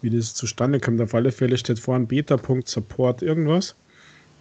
[0.00, 1.00] wie das zustande kommt.
[1.00, 3.76] Auf alle Fälle steht vor ein Beta.support irgendwas.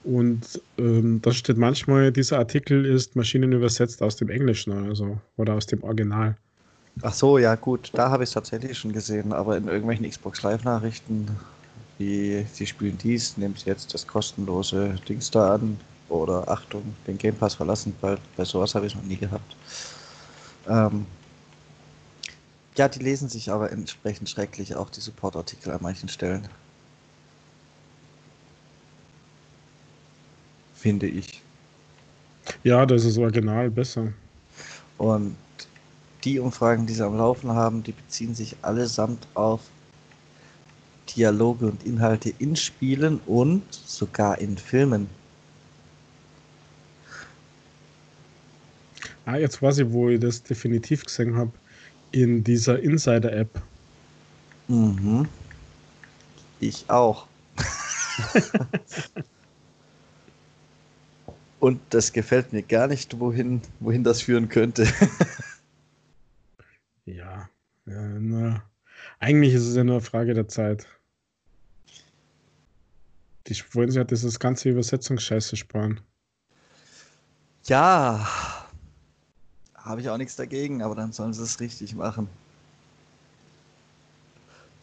[0.03, 5.65] Und ähm, da steht manchmal, dieser Artikel ist maschinenübersetzt aus dem Englischen also, oder aus
[5.65, 6.35] dem Original.
[7.01, 10.43] Ach so, ja gut, da habe ich es tatsächlich schon gesehen, aber in irgendwelchen Xbox
[10.43, 11.27] Live-Nachrichten
[11.97, 15.79] wie sie spielen dies, nimmt jetzt das kostenlose Dings da an
[16.09, 19.55] oder Achtung, den Game Pass verlassen, weil bei sowas habe ich noch nie gehabt.
[20.67, 21.05] Ähm,
[22.75, 26.47] ja, die lesen sich aber entsprechend schrecklich, auch die Supportartikel an manchen Stellen.
[30.83, 31.41] Finde ich.
[32.65, 34.11] Ja, das ist original besser.
[34.97, 35.37] Und
[36.25, 39.61] die Umfragen, die sie am Laufen haben, die beziehen sich allesamt auf
[41.15, 45.07] Dialoge und Inhalte in Spielen und sogar in Filmen.
[49.25, 51.53] Ah, jetzt weiß ich, wo ich das definitiv gesehen habe.
[52.11, 53.61] In dieser Insider-App.
[54.67, 55.29] Mhm.
[56.59, 57.25] Ich auch.
[61.63, 64.83] und das gefällt mir gar nicht, wohin, wohin das führen könnte.
[67.05, 67.47] ja,
[67.85, 68.61] ja na,
[69.19, 70.85] eigentlich ist es ja nur eine Frage der Zeit.
[73.47, 76.01] Die wollen sich ja dieses ganze Übersetzungsscheiße sparen.
[77.63, 78.27] Ja,
[79.75, 82.27] habe ich auch nichts dagegen, aber dann sollen sie es richtig machen.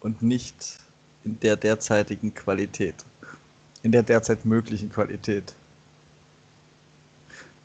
[0.00, 0.78] Und nicht
[1.24, 3.04] in der derzeitigen Qualität.
[3.82, 5.54] In der derzeit möglichen Qualität.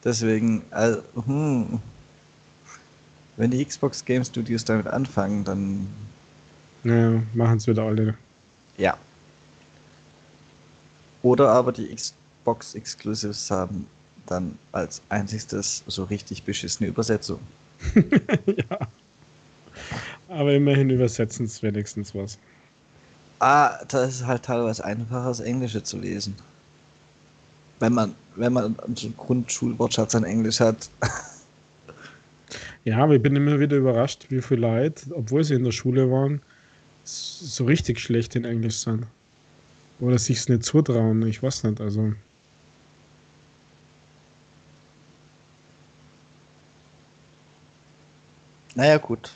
[0.04, 1.80] Deswegen, also, hm,
[3.36, 5.86] wenn die Xbox Game Studios damit anfangen, dann.
[6.84, 8.14] Ja, machen es wieder alle.
[8.78, 8.96] Ja.
[11.22, 13.86] Oder aber die Xbox Exclusives haben
[14.26, 17.40] dann als einziges so richtig beschissene Übersetzung.
[18.46, 18.78] ja.
[20.28, 22.38] Aber immerhin übersetzen es wenigstens was.
[23.38, 26.36] Ah, das ist halt teilweise einfacher, das Englische zu lesen.
[27.80, 30.88] Wenn man, wenn man so einen Grundschulwortschatz an Englisch hat.
[32.84, 36.08] Ja, aber ich bin immer wieder überrascht, wie viele Leute, obwohl sie in der Schule
[36.08, 36.40] waren,
[37.04, 39.06] so richtig schlecht in Englisch sind.
[39.98, 42.12] Oder sich es nicht zutrauen, ich weiß nicht, also.
[48.74, 49.30] Naja, gut.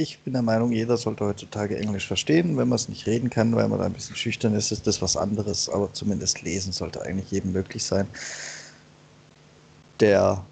[0.00, 2.56] Ich bin der Meinung, jeder sollte heutzutage Englisch verstehen.
[2.56, 5.02] Wenn man es nicht reden kann, weil man da ein bisschen schüchtern ist, ist das
[5.02, 5.68] was anderes.
[5.68, 8.06] Aber zumindest lesen sollte eigentlich jedem möglich sein.
[10.00, 10.44] Der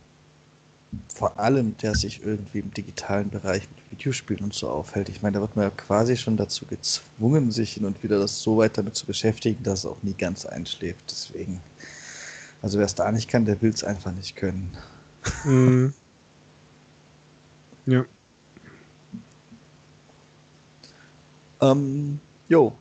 [1.15, 5.09] vor allem, der sich irgendwie im digitalen Bereich mit Videospielen und so aufhält.
[5.09, 8.41] Ich meine, da wird man ja quasi schon dazu gezwungen, sich hin und wieder das
[8.43, 11.05] so weit damit zu beschäftigen, dass es auch nie ganz einschläft.
[11.09, 11.61] Deswegen,
[12.63, 14.77] also wer es da nicht kann, der will es einfach nicht können.
[15.45, 15.95] Mhm.
[17.87, 18.07] Ja.
[21.61, 22.73] Ähm, jo.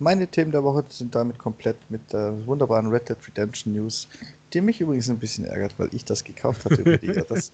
[0.00, 4.08] Meine Themen der Woche sind damit komplett mit der wunderbaren Red Dead Redemption News,
[4.52, 7.52] die mich übrigens ein bisschen ärgert, weil ich das gekauft hatte über die das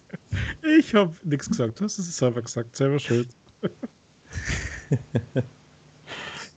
[0.78, 3.28] Ich habe nichts gesagt, du hast es selber gesagt, selber schuld.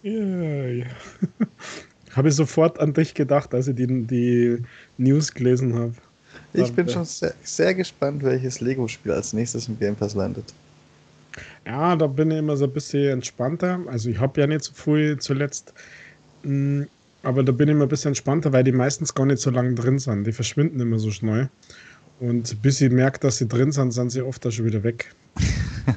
[0.04, 0.86] ja, ja.
[2.16, 4.64] Habe ich sofort an dich gedacht, als ich die, die
[4.98, 5.94] News gelesen habe.
[6.54, 10.54] Ich bin schon sehr, sehr gespannt, welches Lego-Spiel als nächstes im Game Pass landet.
[11.66, 13.80] Ja, da bin ich immer so ein bisschen entspannter.
[13.88, 15.74] Also ich habe ja nicht so viel zuletzt,
[16.44, 16.84] mm,
[17.24, 19.74] aber da bin ich immer ein bisschen entspannter, weil die meistens gar nicht so lange
[19.76, 20.26] drin sind.
[20.26, 21.50] Die verschwinden immer so schnell.
[22.20, 25.14] Und bis ich merke, dass sie drin sind, sind sie oft auch schon wieder weg.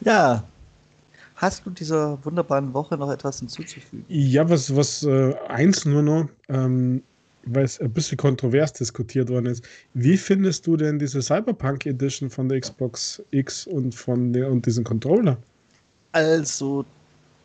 [0.00, 0.44] ja.
[1.34, 4.04] Hast du dieser wunderbaren Woche noch etwas hinzuzufügen?
[4.08, 6.28] Ja, was, was äh, eins nur noch.
[6.48, 7.02] Ähm,
[7.44, 9.64] weil es ein bisschen kontrovers diskutiert worden ist.
[9.94, 14.66] Wie findest du denn diese Cyberpunk Edition von der Xbox X und von der und
[14.66, 15.38] diesen Controller?
[16.12, 16.84] Also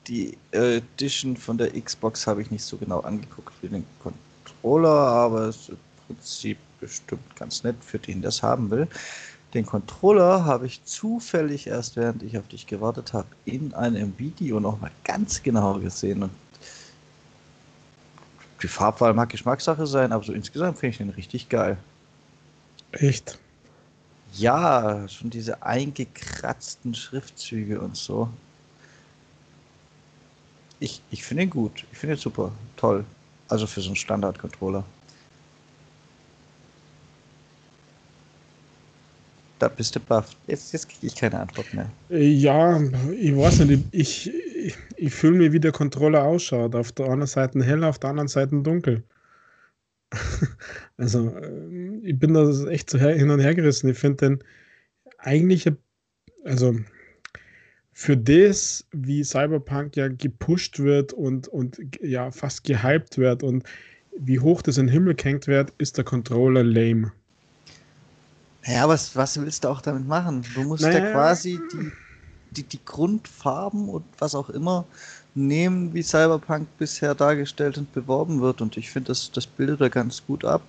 [0.08, 5.48] die Edition von der Xbox habe ich nicht so genau angeguckt wie den Controller, aber
[5.48, 5.78] es ist im
[6.08, 8.88] Prinzip bestimmt ganz nett für den, der es haben will.
[9.54, 14.60] Den Controller habe ich zufällig erst während ich auf dich gewartet habe in einem Video
[14.60, 16.32] nochmal ganz genau gesehen und
[18.64, 21.78] die Farbwahl mag Geschmackssache sein, aber so insgesamt finde ich den richtig geil.
[22.94, 23.38] Echt?
[24.34, 28.30] Ja, schon diese eingekratzten Schriftzüge und so.
[30.80, 31.86] Ich, ich finde ihn gut.
[31.92, 32.52] Ich finde ihn super.
[32.78, 33.06] Toll.
[33.48, 34.84] Also für so einen Standard-Controller.
[39.60, 40.36] Da bist du baff.
[40.48, 41.90] Jetzt, jetzt kriege ich keine Antwort mehr.
[42.10, 43.84] Ja, ich weiß nicht.
[43.92, 44.32] Ich,
[44.64, 46.76] ich, ich fühle mir, wie der Controller ausschaut.
[46.76, 49.04] Auf der einen Seite hell, auf der anderen Seite dunkel.
[50.98, 53.90] also, äh, ich bin da echt so hin und her gerissen.
[53.90, 54.44] Ich finde den
[55.18, 55.70] eigentlich,
[56.44, 56.76] also
[57.92, 63.64] für das, wie Cyberpunk ja gepusht wird und, und ja fast gehypt wird und
[64.18, 67.12] wie hoch das in den Himmel gehängt wird, ist der Controller lame.
[68.66, 70.44] Ja, was, was willst du auch damit machen?
[70.56, 71.04] Du musst naja.
[71.04, 71.92] ja quasi die,
[72.54, 74.86] die, die Grundfarben und was auch immer
[75.36, 78.62] nehmen, wie Cyberpunk bisher dargestellt und beworben wird.
[78.62, 80.62] Und ich finde, das, das bildet er ganz gut ab.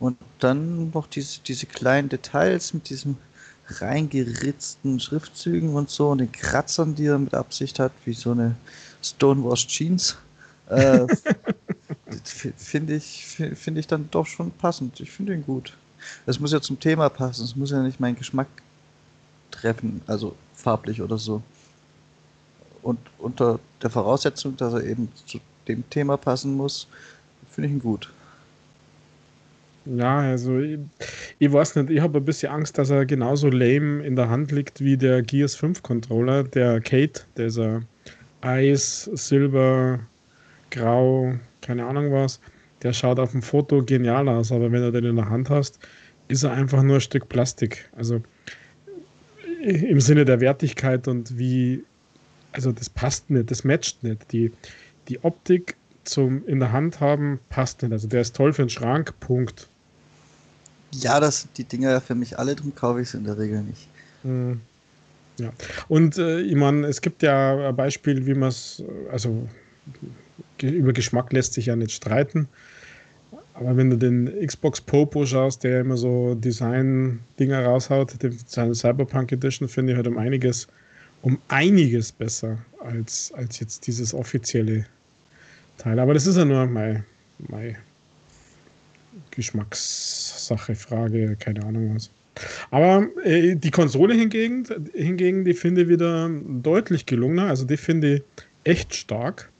[0.00, 3.16] Und dann noch diese, diese kleinen Details mit diesen
[3.66, 8.54] reingeritzten Schriftzügen und so und den Kratzern, die er mit Absicht hat, wie so eine
[9.02, 10.16] Stonewashed Jeans.
[10.68, 11.06] Äh,
[12.56, 15.00] finde ich, find ich dann doch schon passend.
[15.00, 15.76] Ich finde ihn gut.
[16.26, 17.44] Es muss ja zum Thema passen.
[17.44, 18.48] Es muss ja nicht meinen Geschmack
[19.50, 20.02] treffen.
[20.06, 21.42] Also farblich oder so.
[22.82, 25.38] Und unter der Voraussetzung, dass er eben zu
[25.68, 26.88] dem Thema passen muss,
[27.50, 28.10] finde ich ihn gut.
[29.86, 30.78] Ja, also ich,
[31.38, 34.50] ich weiß nicht, ich habe ein bisschen Angst, dass er genauso lame in der Hand
[34.50, 37.82] liegt wie der Gears 5 Controller, der Kate, dieser
[38.40, 40.00] Eis, Silber,
[40.70, 42.40] Grau, keine Ahnung was.
[42.82, 45.78] Der schaut auf dem Foto genial aus, aber wenn du den in der Hand hast,
[46.28, 47.90] ist er einfach nur ein Stück Plastik.
[47.96, 48.22] Also
[49.64, 51.84] im Sinne der Wertigkeit und wie,
[52.52, 54.30] also das passt nicht, das matcht nicht.
[54.32, 54.52] Die,
[55.08, 57.92] die Optik zum in der Hand haben passt nicht.
[57.92, 59.68] Also der ist toll für den Schrank, Punkt.
[60.92, 63.88] Ja, das die Dinger für mich alle, drum kaufe ich sie in der Regel nicht.
[64.22, 64.60] Hm.
[65.38, 65.52] Ja,
[65.88, 69.48] und äh, ich meine, es gibt ja ein Beispiel, wie man es, also
[70.62, 72.48] über Geschmack lässt sich ja nicht streiten.
[73.54, 78.12] Aber wenn du den Xbox Popo schaust, der immer so Design-Dinger raushaut,
[78.46, 80.66] seine Cyberpunk Edition finde ich halt um einiges,
[81.22, 84.84] um einiges besser als, als jetzt dieses offizielle
[85.78, 86.00] Teil.
[86.00, 87.04] Aber das ist ja nur meine,
[87.48, 87.76] meine
[89.30, 92.10] Geschmackssache, Frage, keine Ahnung was.
[92.72, 97.46] Aber äh, die Konsole hingegen, hingegen, die finde ich wieder deutlich gelungener.
[97.46, 98.22] Also die finde ich
[98.64, 99.50] echt stark.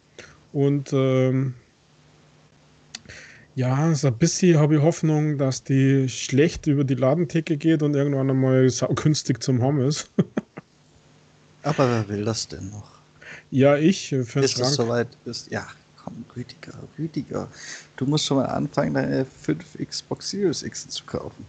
[0.52, 1.54] Und ähm,
[3.56, 7.94] ja, so ein bisschen habe ich Hoffnung, dass die schlecht über die Ladentheke geht und
[7.94, 10.10] irgendwann einmal saukünstig zum haben ist.
[11.62, 12.90] Aber wer will das denn noch?
[13.50, 14.08] Ja, ich.
[14.08, 15.50] Für Bis es soweit ist.
[15.50, 15.66] Ja,
[16.02, 17.48] komm, Rüdiger, Rüdiger.
[17.96, 21.46] Du musst schon mal anfangen, deine 5 Xbox Series X zu kaufen.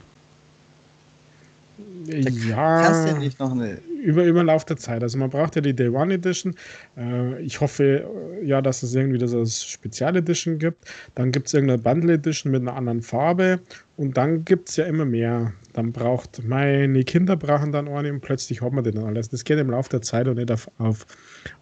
[2.08, 3.06] Ja.
[3.06, 3.80] Du nicht noch eine.
[4.04, 5.02] Über, über Lauf der Zeit.
[5.02, 6.56] Also man braucht ja die Day One Edition.
[6.98, 8.06] Äh, ich hoffe
[8.42, 10.86] äh, ja, dass es irgendwie das als Spezial Edition gibt.
[11.16, 13.60] Dann gibt es irgendeine Bundle Edition mit einer anderen Farbe.
[13.98, 15.54] Und dann gibt es ja immer mehr.
[15.74, 19.30] Dann braucht meine Kinder brauchen dann eine und plötzlich haben wir den dann alles.
[19.30, 21.06] Das geht im Lauf der Zeit und nicht auf, auf,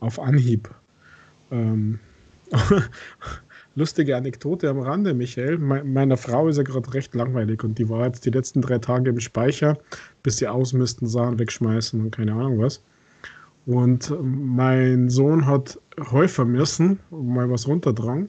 [0.02, 0.70] auf Anhieb.
[1.52, 2.00] Ähm.
[3.76, 5.58] lustige Anekdote am Rande, Michael.
[5.58, 8.80] Me meiner Frau ist ja gerade recht langweilig und die war jetzt die letzten drei
[8.80, 9.78] Tage im Speicher,
[10.22, 12.82] bis sie ausmisten, Sachen wegschmeißen und keine Ahnung was.
[13.66, 15.80] Und mein Sohn hat
[16.12, 18.28] Häufer müssen, mal was runterdrang.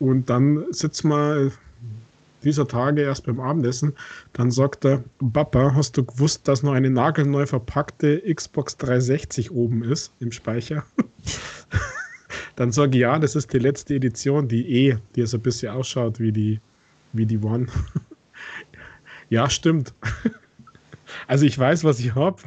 [0.00, 1.52] Und dann sitzt man
[2.42, 3.92] dieser Tage erst beim Abendessen.
[4.32, 9.84] Dann sagt er, Papa, hast du gewusst, dass noch eine nagelneu verpackte Xbox 360 oben
[9.84, 10.84] ist im Speicher?
[12.56, 15.72] Dann sage ich, ja, das ist die letzte Edition, die E, die so ein bisschen
[15.72, 16.60] ausschaut wie die,
[17.12, 17.66] wie die One.
[19.30, 19.94] ja, stimmt.
[21.26, 22.42] also ich weiß, was ich habe.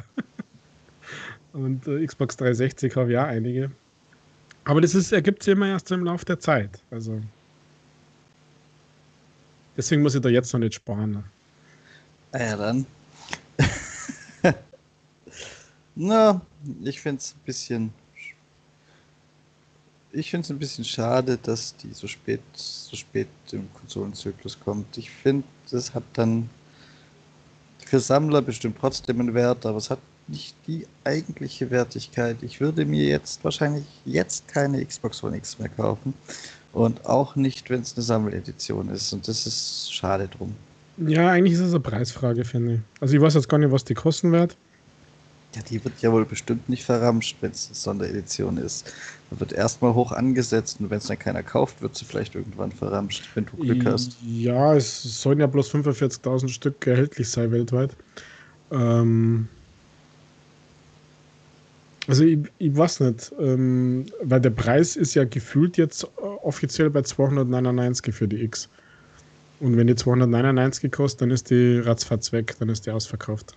[1.52, 3.70] Und äh, Xbox 360 habe ja einige.
[4.64, 6.82] Aber das ist, ergibt sich immer erst im Laufe der Zeit.
[6.90, 7.20] Also
[9.76, 11.24] deswegen muss ich da jetzt noch nicht sparen.
[12.32, 12.86] Ah ja, dann.
[15.98, 16.42] Na,
[16.84, 17.92] ich finde es ein bisschen
[20.16, 24.96] ich finde es ein bisschen schade, dass die so spät, so spät im Konsolenzyklus kommt.
[24.96, 26.48] Ich finde, das hat dann
[27.84, 29.98] für Sammler bestimmt trotzdem einen Wert, aber es hat
[30.28, 32.42] nicht die eigentliche Wertigkeit.
[32.42, 36.14] Ich würde mir jetzt wahrscheinlich jetzt keine Xbox One X mehr kaufen
[36.72, 39.12] und auch nicht, wenn es eine Sammeledition ist.
[39.12, 40.54] Und das ist schade drum.
[40.96, 42.80] Ja, eigentlich ist es eine Preisfrage, finde ich.
[43.00, 44.56] Also ich weiß jetzt gar nicht, was die kosten wird.
[45.56, 48.92] Ja, die wird ja wohl bestimmt nicht verramscht, wenn es eine Sonderedition ist.
[49.30, 52.70] Da wird erstmal hoch angesetzt und wenn es dann keiner kauft, wird sie vielleicht irgendwann
[52.72, 54.18] verramscht, wenn du Glück hast.
[54.22, 57.96] Ja, es sollen ja bloß 45.000 Stück erhältlich sein weltweit.
[58.70, 59.48] Ähm
[62.06, 66.90] also ich, ich weiß nicht, ähm, weil der Preis ist ja gefühlt jetzt äh, offiziell
[66.90, 68.68] bei 299 für die X.
[69.60, 73.56] Und wenn die 299 kostet, dann ist die ratzfatz weg, dann ist die ausverkauft.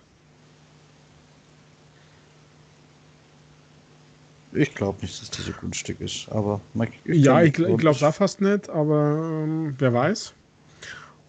[4.52, 6.60] Ich glaube nicht, dass das so günstig ist, aber
[7.04, 10.34] ich ja, ich, ich glaube da fast nicht, aber ähm, wer weiß.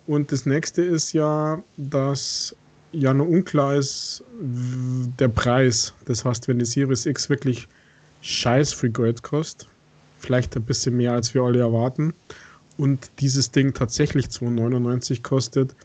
[0.07, 2.55] Und das nächste ist ja, dass
[2.91, 5.93] ja noch unklar ist der Preis.
[6.05, 7.67] Das heißt, wenn die Series X wirklich
[8.21, 9.69] scheiß viel Geld kostet,
[10.19, 12.13] vielleicht ein bisschen mehr als wir alle erwarten,
[12.77, 15.75] und dieses Ding tatsächlich 2,99 kostet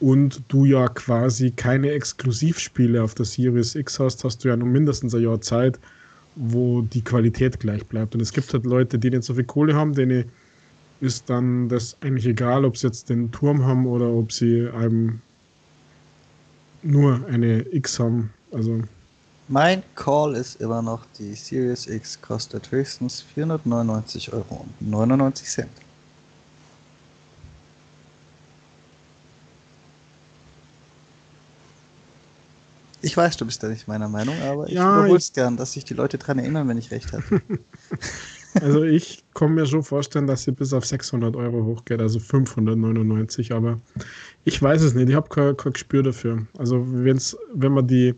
[0.00, 4.66] und du ja quasi keine Exklusivspiele auf der Series X hast, hast du ja noch
[4.66, 5.78] mindestens ein Jahr Zeit,
[6.38, 8.14] wo die Qualität gleich bleibt.
[8.14, 10.24] Und es gibt halt Leute, die nicht so viel Kohle haben, denen
[11.00, 15.20] ist dann das eigentlich egal, ob sie jetzt den Turm haben oder ob sie einem
[16.82, 18.30] nur eine X haben.
[18.52, 18.80] Also
[19.48, 25.70] mein Call ist immer noch, die Series X kostet höchstens 499 Euro und 99 Cent.
[33.00, 35.72] Ich weiß, du bist da nicht meiner Meinung, aber ich ja, wiederhole es gern, dass
[35.72, 37.22] sich die Leute daran erinnern, wenn ich recht habe.
[38.60, 43.52] also ich kann mir schon vorstellen, dass sie bis auf 600 Euro hochgeht, also 599,
[43.52, 43.80] aber
[44.44, 46.46] ich weiß es nicht, ich habe kein, kein Gespür dafür.
[46.58, 48.14] Also wenn's, wenn man die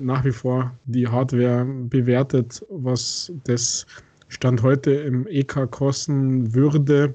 [0.00, 3.86] nach wie vor die Hardware bewertet, was das
[4.28, 7.14] Stand heute im EK kosten würde,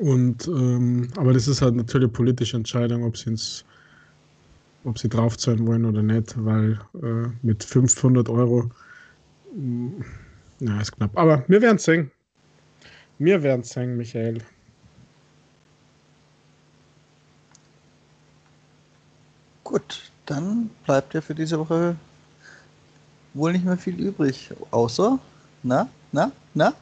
[0.00, 3.64] und ähm, aber das ist halt natürlich eine politische Entscheidung, ob sie ins
[4.86, 8.70] ob sie draufzahlen wollen oder nicht, weil äh, mit 500 Euro,
[9.54, 10.04] mh,
[10.60, 11.16] na, ist knapp.
[11.18, 12.10] Aber wir werden sehen.
[13.18, 14.38] Wir werden sehen, Michael.
[19.64, 21.96] Gut, dann bleibt ja für diese Woche
[23.34, 25.18] wohl nicht mehr viel übrig, außer,
[25.62, 26.72] na, na, na?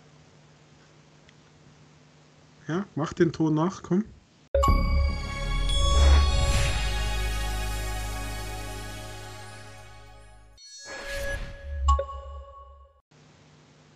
[2.69, 4.05] Ja, mach den Ton nach, komm.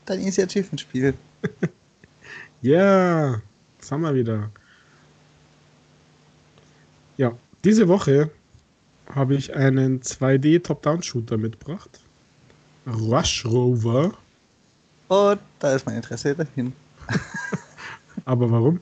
[0.09, 1.14] Dein Initiativenspiel.
[2.62, 3.42] Ja, yeah,
[3.78, 4.50] das haben wir wieder.
[7.16, 7.32] Ja,
[7.64, 8.30] diese Woche
[9.14, 12.00] habe ich einen 2D Top-Down-Shooter mitgebracht.
[12.86, 14.12] Rush Rover.
[15.09, 16.72] Und da ist mein Interesse dahin.
[18.24, 18.80] Aber warum?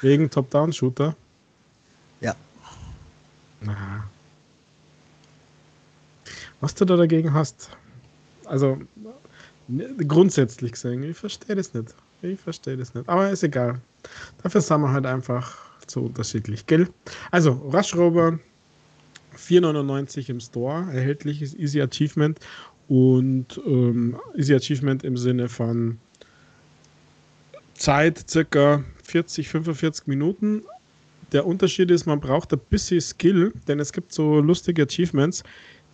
[0.00, 1.16] Wegen Top-Down-Shooter?
[2.20, 2.34] Ja.
[3.60, 4.08] Na.
[6.60, 7.70] Was du da dagegen hast?
[8.44, 8.78] Also,
[10.06, 11.94] grundsätzlich gesehen, ich verstehe das nicht.
[12.22, 13.08] Ich verstehe das nicht.
[13.08, 13.80] Aber ist egal.
[14.42, 15.56] Dafür sind wir halt einfach
[15.86, 16.88] zu unterschiedlich, gell?
[17.30, 18.38] Also, Rush Rover
[19.36, 22.38] 4,99 im Store, erhältliches Easy Achievement
[22.88, 25.98] und ähm, Easy Achievement im Sinne von
[27.74, 30.62] Zeit circa 40, 45 Minuten.
[31.32, 35.42] Der Unterschied ist, man braucht ein bisschen Skill, denn es gibt so lustige Achievements,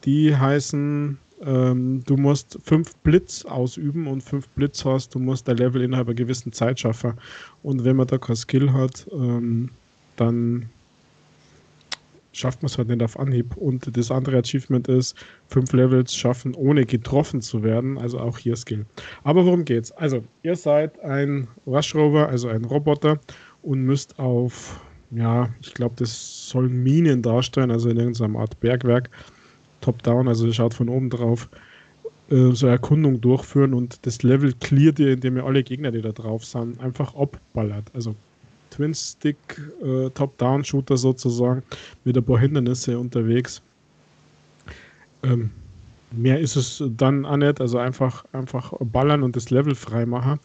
[0.05, 5.55] die heißen, ähm, du musst fünf Blitz ausüben und fünf Blitz hast, du musst der
[5.55, 7.15] Level innerhalb einer gewissen Zeit schaffen.
[7.63, 9.71] Und wenn man da kein Skill hat, ähm,
[10.17, 10.69] dann
[12.33, 13.57] schafft man es halt nicht auf Anhieb.
[13.57, 15.17] Und das andere Achievement ist,
[15.49, 17.99] fünf Levels schaffen, ohne getroffen zu werden.
[17.99, 18.85] Also auch hier Skill.
[19.25, 19.93] Aber worum geht's?
[19.93, 23.19] Also, ihr seid ein Rush Rover, also ein Roboter,
[23.63, 24.81] und müsst auf,
[25.11, 29.11] ja, ich glaube, das sollen Minen darstellen, also in irgendeiner Art Bergwerk,
[29.81, 31.49] top-down, also ihr schaut von oben drauf,
[32.31, 36.13] äh, so Erkundung durchführen und das Level cleart ihr, indem ihr alle Gegner, die da
[36.13, 37.91] drauf sind, einfach abballert.
[37.95, 38.15] Also
[38.71, 39.37] Twin-Stick
[39.83, 41.63] äh, Top-Down-Shooter sozusagen
[42.05, 43.61] mit ein paar Hindernisse unterwegs.
[45.23, 45.51] Ähm,
[46.13, 50.39] mehr ist es dann auch nicht, also einfach, einfach ballern und das Level freimachen.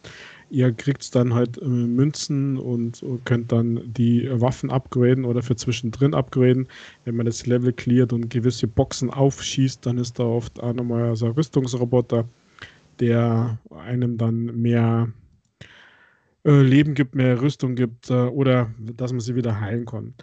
[0.50, 6.14] Ihr kriegt dann halt äh, Münzen und könnt dann die Waffen upgraden oder für zwischendrin
[6.14, 6.68] upgraden.
[7.04, 11.16] Wenn man das Level cleart und gewisse Boxen aufschießt, dann ist da oft auch nochmal
[11.16, 12.28] so ein Rüstungsroboter,
[13.00, 15.12] der einem dann mehr
[16.44, 20.14] äh, Leben gibt, mehr Rüstung gibt äh, oder dass man sie wieder heilen kann.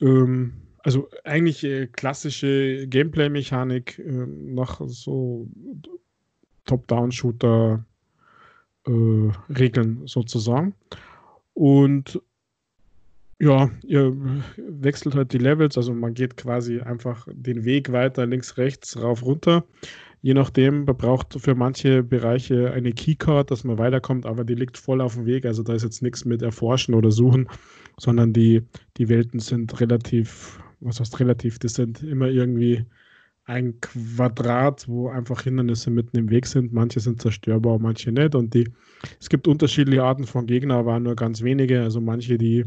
[0.00, 5.48] Ähm, also eigentlich äh, klassische Gameplay-Mechanik äh, nach so
[6.64, 7.84] Top-Down-Shooter
[8.86, 10.74] äh, Regeln sozusagen.
[11.54, 12.20] Und
[13.38, 14.16] ja, ihr
[14.56, 19.22] wechselt halt die Levels, also man geht quasi einfach den Weg weiter, links, rechts, rauf,
[19.22, 19.64] runter
[20.26, 24.76] Je nachdem, man braucht für manche Bereiche eine Keycard, dass man weiterkommt, aber die liegt
[24.76, 25.46] voll auf dem Weg.
[25.46, 27.48] Also da ist jetzt nichts mit Erforschen oder Suchen,
[27.96, 28.62] sondern die,
[28.96, 32.84] die Welten sind relativ, was heißt relativ, die sind immer irgendwie
[33.46, 36.72] ein Quadrat, wo einfach Hindernisse mitten im Weg sind.
[36.72, 38.34] Manche sind zerstörbar, manche nicht.
[38.34, 38.68] Und die,
[39.20, 41.80] es gibt unterschiedliche Arten von Gegnern, aber nur ganz wenige.
[41.80, 42.64] Also manche, die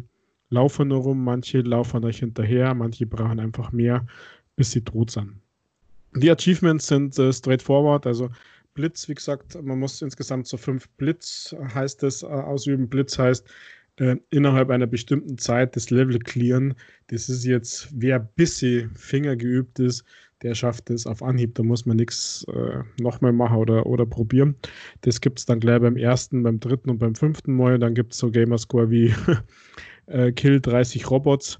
[0.49, 4.07] laufen nur rum, manche laufen euch hinterher, manche brauchen einfach mehr,
[4.55, 5.35] bis sie tot sind.
[6.15, 8.31] Die Achievements sind äh, straightforward, also
[8.73, 12.87] Blitz, wie gesagt, man muss insgesamt so fünf Blitz, heißt es, äh, ausüben.
[12.87, 13.45] Blitz heißt,
[13.97, 16.73] äh, innerhalb einer bestimmten Zeit das Level clearen.
[17.07, 20.05] Das ist jetzt, wer ein bisschen Finger geübt ist,
[20.41, 21.55] der schafft es auf Anhieb.
[21.55, 24.55] Da muss man nichts äh, nochmal machen oder, oder probieren.
[25.01, 27.79] Das gibt es dann gleich beim ersten, beim dritten und beim fünften Mal.
[27.79, 29.13] Dann gibt es so Gamerscore wie
[30.07, 31.59] äh, Kill 30 Robots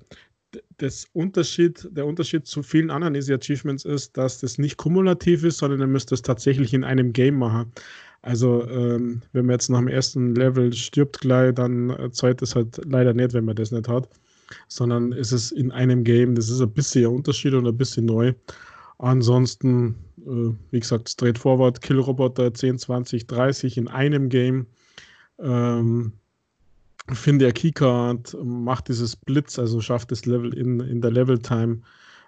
[0.77, 5.59] das Unterschied, der Unterschied zu vielen anderen Easy Achievements ist, dass das nicht kumulativ ist,
[5.59, 7.71] sondern ihr müsst das tatsächlich in einem Game machen.
[8.21, 12.82] Also, ähm, wenn man jetzt nach dem ersten Level stirbt gleich, dann zahlt es halt
[12.86, 14.09] leider nicht, wenn man das nicht hat.
[14.67, 16.36] Sondern ist es in einem Game.
[16.36, 18.34] Das ist ein bisschen ein Unterschied und ein bisschen neu.
[18.99, 24.67] Ansonsten, äh, wie gesagt, straightforward, Killroboter 10, 20, 30 in einem Game.
[25.39, 26.11] Ähm,
[27.13, 31.79] finde der Keycard, macht dieses Blitz, also schafft das Level in, in der Level-Time.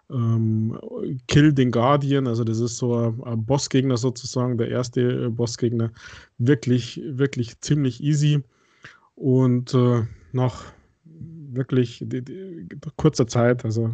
[0.10, 0.80] Ähm,
[1.28, 5.92] Kill den Guardian, also das ist so ein, ein Bossgegner sozusagen, der erste äh, Bossgegner.
[6.38, 8.44] Wirklich, wirklich ziemlich easy.
[9.16, 10.64] Und äh, nach
[11.04, 13.92] wirklich die, die, kurzer Zeit, also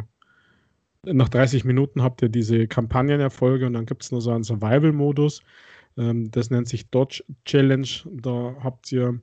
[1.04, 5.42] nach 30 Minuten habt ihr diese Kampagnenerfolge und dann gibt es nur so einen Survival-Modus.
[5.96, 7.88] Ähm, das nennt sich Dodge Challenge.
[8.12, 9.20] Da habt ihr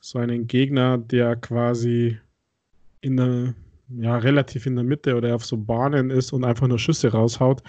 [0.00, 2.18] so einen Gegner, der quasi
[3.00, 3.54] in der,
[3.88, 7.62] ja, relativ in der Mitte oder auf so Bahnen ist und einfach nur Schüsse raushaut,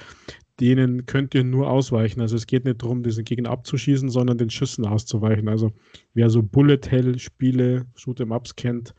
[0.59, 2.21] denen könnt ihr nur ausweichen.
[2.21, 5.47] Also es geht nicht darum, diesen Gegner abzuschießen, sondern den Schüssen auszuweichen.
[5.47, 5.71] Also
[6.13, 8.93] wer so Bullet Hell Spiele, Shoot'em Ups kennt,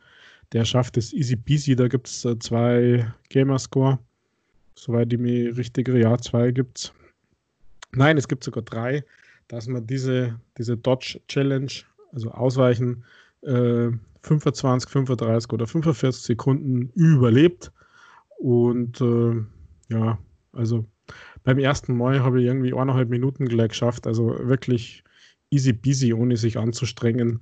[0.53, 1.75] der schafft es easy peasy.
[1.75, 3.99] Da gibt es äh, zwei Gamerscore.
[4.75, 6.93] Soweit ich mich richtig ja, zwei gibt es.
[7.93, 9.03] Nein, es gibt sogar drei,
[9.47, 11.71] dass man diese, diese Dodge Challenge,
[12.13, 13.03] also Ausweichen,
[13.41, 13.89] äh,
[14.23, 17.71] 25, 35 oder 45 Sekunden überlebt.
[18.37, 19.43] Und äh,
[19.89, 20.17] ja,
[20.53, 20.85] also
[21.43, 24.07] beim ersten Mal habe ich irgendwie eineinhalb Minuten gleich geschafft.
[24.07, 25.03] Also wirklich
[25.49, 27.41] easy peasy, ohne sich anzustrengen.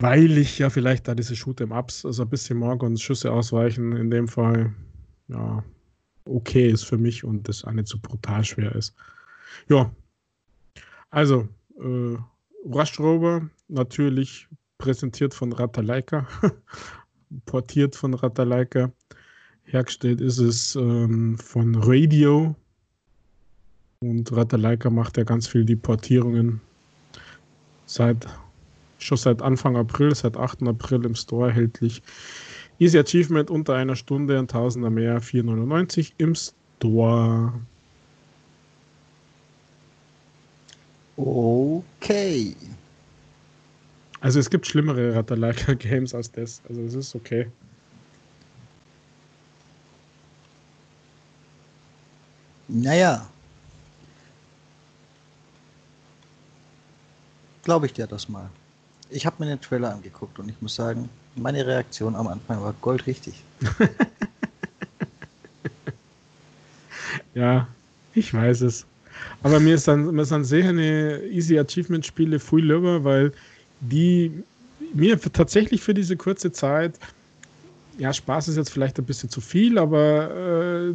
[0.00, 4.10] Weil ich ja vielleicht da diese Shoot'em-Ups also ein bisschen mag und Schüsse ausweichen in
[4.10, 4.72] dem Fall
[5.28, 5.62] ja
[6.24, 8.94] okay ist für mich und das nicht so brutal schwer ist.
[9.68, 9.90] Ja,
[11.10, 11.48] also
[11.78, 12.16] äh,
[12.66, 14.46] Rush Rover, natürlich
[14.78, 16.26] präsentiert von Ratalaika,
[17.46, 18.92] portiert von Ratalaika.
[19.64, 22.54] Hergestellt ist es ähm, von Radio.
[24.00, 26.60] Und Ratalaika macht ja ganz viel die Portierungen
[27.86, 28.26] seit
[28.98, 30.62] schon seit Anfang April, seit 8.
[30.64, 32.02] April im Store erhältlich.
[32.78, 37.52] Easy Achievement unter einer Stunde, ein Tausender mehr, 4,99 im Store.
[41.16, 42.54] Okay.
[44.20, 46.62] Also es gibt schlimmere Ratalaika Games als das.
[46.68, 47.50] Also es ist okay.
[52.68, 53.28] Naja.
[57.64, 58.50] Glaube ich dir das mal.
[59.10, 62.74] Ich habe mir den Trailer angeguckt und ich muss sagen, meine Reaktion am Anfang war
[62.80, 63.42] goldrichtig.
[67.34, 67.68] ja,
[68.14, 68.86] ich weiß es.
[69.42, 73.32] Aber mir dann, mir sind sehr eine Easy Achievement Spiele viel lieber, weil
[73.80, 74.44] die
[74.94, 76.98] mir tatsächlich für diese kurze Zeit,
[77.98, 80.94] ja, Spaß ist jetzt vielleicht ein bisschen zu viel, aber äh,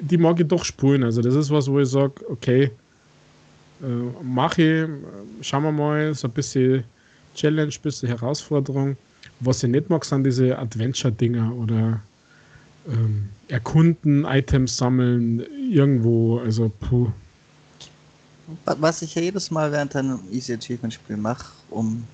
[0.00, 1.04] die mag ich doch spulen.
[1.04, 2.70] Also das ist was, wo ich sage, okay,
[3.82, 3.86] äh,
[4.22, 6.84] mache ich, schauen wir mal, so ein bisschen
[7.36, 8.96] Challenge, ein bisschen Herausforderung.
[9.40, 12.00] Was ich nicht mag, sind diese Adventure-Dinger oder
[12.88, 17.10] ähm, erkunden, Items sammeln, irgendwo, also puh.
[18.64, 22.04] Was ich ja jedes Mal während einem Easy Achievement Spiel mache, um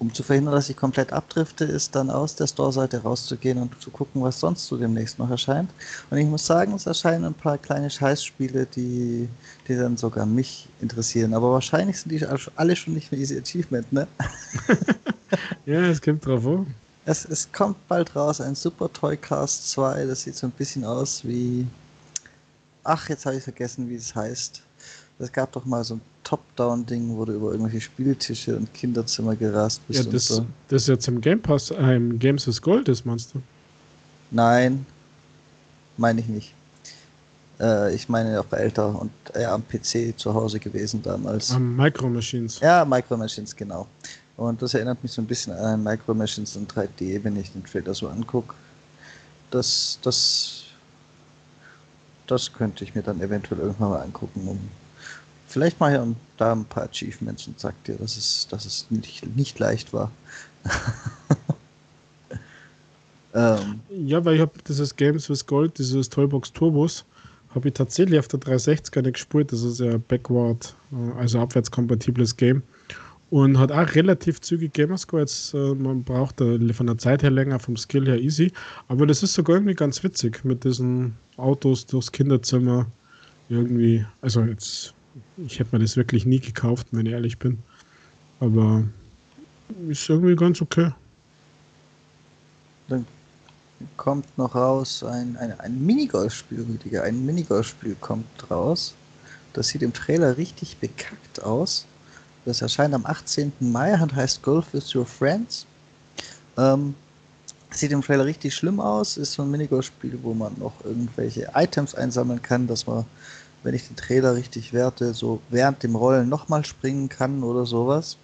[0.00, 3.90] um zu verhindern, dass ich komplett abdrifte, ist dann aus der Store-Seite rauszugehen und zu
[3.90, 5.70] gucken, was sonst so demnächst noch erscheint.
[6.08, 9.28] Und ich muss sagen, es erscheinen ein paar kleine Scheißspiele, die,
[9.68, 11.34] die dann sogar mich interessieren.
[11.34, 12.26] Aber wahrscheinlich sind die
[12.56, 14.08] alle schon nicht mehr Easy Achievement, ne?
[15.66, 16.74] ja, es kommt drauf an.
[17.04, 20.84] Es, es kommt bald raus, ein Super Toy Cast 2, das sieht so ein bisschen
[20.84, 21.66] aus wie.
[22.84, 24.62] Ach, jetzt habe ich vergessen, wie es heißt.
[25.18, 29.80] Es gab doch mal so ein Top-Down-Ding, wo du über irgendwelche Spieltische und Kinderzimmer gerast
[29.88, 30.04] bist.
[30.04, 30.46] Ja, das, so.
[30.68, 33.42] das jetzt im Game Pass, äh, im Games with Gold ist, meinst du?
[34.30, 34.86] Nein,
[35.96, 36.54] meine ich nicht.
[37.58, 41.50] Äh, ich meine auch älter und eher am PC zu Hause gewesen damals.
[41.50, 42.60] Am Micro Machines.
[42.60, 43.88] Ja, Micro Machines, genau.
[44.36, 47.64] Und das erinnert mich so ein bisschen an Micro Machines in 3D, wenn ich den
[47.64, 48.54] Trailer so angucke.
[49.50, 50.62] Das, das,
[52.28, 54.60] das könnte ich mir dann eventuell irgendwann mal angucken, um
[55.50, 59.26] Vielleicht mal hier da ein paar Achievements und sagt dir, dass es, dass es nicht,
[59.34, 60.12] nicht leicht war.
[63.34, 63.80] ähm.
[63.90, 67.04] Ja, weil ich habe dieses Games with Gold, dieses Toybox Turbos,
[67.52, 69.50] habe ich tatsächlich auf der 360 gar nicht gespielt.
[69.50, 72.62] Das ist ja Backward, äh, also abwärtskompatibles Game.
[73.30, 75.22] Und hat auch relativ zügig Gamerscore.
[75.22, 78.52] Jetzt, äh, man braucht von der Zeit her länger, vom Skill her easy.
[78.86, 82.86] Aber das ist sogar irgendwie ganz witzig mit diesen Autos durchs Kinderzimmer.
[83.48, 84.94] Irgendwie, also jetzt
[85.46, 87.58] ich hätte mir das wirklich nie gekauft, wenn ich ehrlich bin.
[88.40, 88.84] Aber
[89.88, 90.92] ist irgendwie ganz okay.
[92.88, 93.06] Dann
[93.96, 97.04] kommt noch raus ein, ein, ein Minigolfspiel, Rüdiger.
[97.04, 98.94] Ein Minigolfspiel kommt raus.
[99.52, 101.86] Das sieht im Trailer richtig bekackt aus.
[102.44, 103.52] Das erscheint am 18.
[103.60, 105.66] Mai und heißt Golf with Your Friends.
[106.56, 106.94] Ähm,
[107.70, 109.16] sieht im Trailer richtig schlimm aus.
[109.16, 113.04] Ist so ein Minigolfspiel, wo man noch irgendwelche Items einsammeln kann, dass man
[113.62, 118.16] wenn ich den Trailer richtig werte, so während dem Rollen nochmal springen kann oder sowas.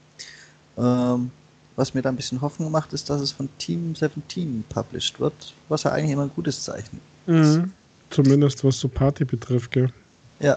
[0.78, 1.30] Ähm,
[1.76, 5.54] was mir da ein bisschen Hoffnung macht, ist, dass es von Team 17 published wird,
[5.68, 7.56] was ja eigentlich immer ein gutes Zeichen ist.
[7.58, 7.72] Mhm.
[8.10, 9.92] Zumindest was so Party betrifft, gell?
[10.40, 10.56] Ja.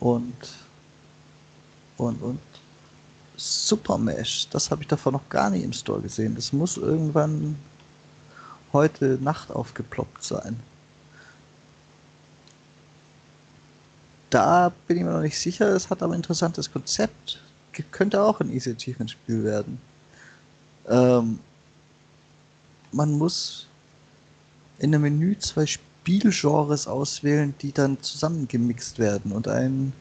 [0.00, 0.34] Und
[1.96, 2.40] und und
[3.36, 6.36] Super Mesh, das habe ich davor noch gar nicht im Store gesehen.
[6.36, 7.56] Das muss irgendwann
[8.72, 10.60] heute Nacht aufgeploppt sein.
[14.34, 15.68] Da bin ich mir noch nicht sicher.
[15.68, 17.40] Es hat aber ein interessantes Konzept.
[17.92, 19.80] Könnte auch ein Easy Achievement Spiel werden.
[20.88, 21.38] Ähm,
[22.92, 23.68] man muss
[24.78, 29.92] in einem Menü zwei Spielgenres auswählen, die dann zusammengemixt werden und ein,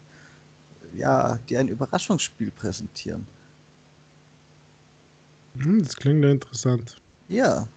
[0.95, 3.27] ja, die ein Überraschungsspiel präsentieren.
[5.57, 6.97] Hm, das klingt ja interessant.
[7.29, 7.67] Ja,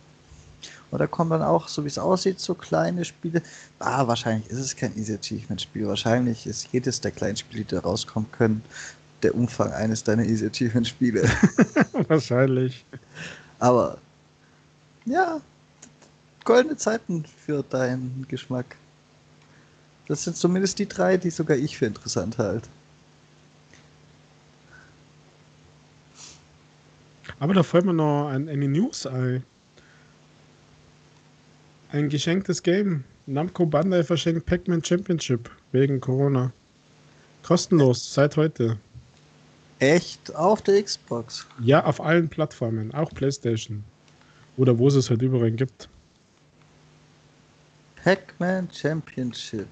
[0.91, 3.43] und da kommen dann auch, so wie es aussieht, so kleine Spiele.
[3.80, 5.87] Ah, wahrscheinlich ist es kein Easy Achievement Spiel.
[5.87, 8.62] Wahrscheinlich ist jedes der kleinen Spiele, die da rauskommen können,
[9.22, 11.28] der Umfang eines deiner Easy Achievement Spiele.
[12.09, 12.84] wahrscheinlich.
[13.59, 13.99] Aber
[15.07, 15.41] ja,
[16.45, 18.76] goldene Zeiten für deinen Geschmack.
[20.07, 22.68] Das sind zumindest die drei, die sogar ich für interessant halte.
[27.41, 29.43] Aber da fällt mir noch eine News ein.
[31.91, 33.05] Ein geschenktes Game.
[33.26, 36.53] Namco Bandai verschenkt Pac-Man Championship wegen Corona.
[37.43, 38.76] Kostenlos, seit heute.
[39.78, 40.34] Echt?
[40.34, 41.47] Auf der Xbox?
[41.62, 43.84] Ja, auf allen Plattformen, auch PlayStation.
[44.57, 45.89] Oder wo es es halt überall gibt.
[48.03, 49.66] Pac-Man Championship.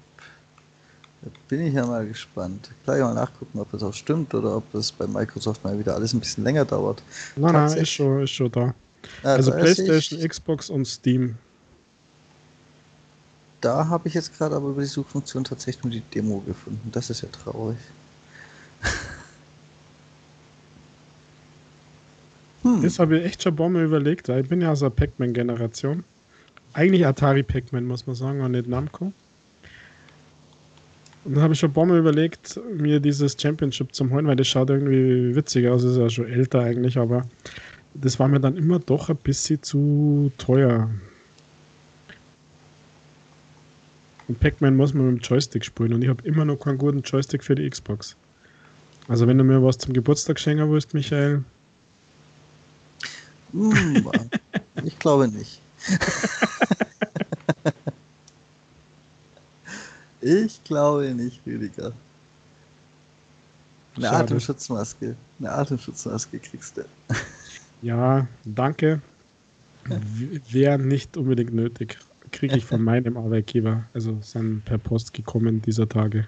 [1.21, 2.69] Da bin ich ja mal gespannt.
[2.83, 6.13] Gleich mal nachgucken, ob das auch stimmt oder ob das bei Microsoft mal wieder alles
[6.13, 7.01] ein bisschen länger dauert.
[7.35, 8.75] Nein, nein, ist schon, ist schon da.
[9.23, 11.35] Ja, also da PlayStation, Xbox und Steam.
[13.65, 16.91] Da habe ich jetzt gerade aber über die Suchfunktion tatsächlich nur die Demo gefunden.
[16.91, 17.79] Das ist ja traurig.
[22.61, 22.83] hm.
[22.83, 26.03] Das habe ich echt schon Bombe überlegt, ich bin ja aus der Pac-Man-Generation.
[26.73, 29.11] Eigentlich Atari Pac-Man, muss man sagen, und nicht Namco.
[31.23, 34.69] Und dann habe ich schon Bombe überlegt, mir dieses Championship zu holen, weil das schaut
[34.69, 37.23] irgendwie witzig aus, ist ja schon älter eigentlich, aber
[37.95, 40.91] das war mir dann immer doch ein bisschen zu teuer.
[44.27, 47.01] Und Pac-Man muss man mit dem Joystick spielen und ich habe immer noch keinen guten
[47.01, 48.15] Joystick für die Xbox.
[49.07, 51.43] Also wenn du mir was zum Geburtstag schenken willst, Michael.
[53.51, 53.97] Mm,
[54.83, 55.61] ich glaube nicht.
[60.21, 61.93] ich glaube nicht, Rüdiger.
[63.95, 64.17] Eine Schade.
[64.17, 65.15] Atemschutzmaske.
[65.39, 66.85] Eine Atemschutzmaske kriegst du.
[67.81, 69.01] Ja, danke.
[70.49, 71.99] Wäre nicht unbedingt nötig.
[72.35, 73.85] Kriege ich von meinem Arbeitgeber.
[73.93, 76.27] Also sind per Post gekommen dieser Tage.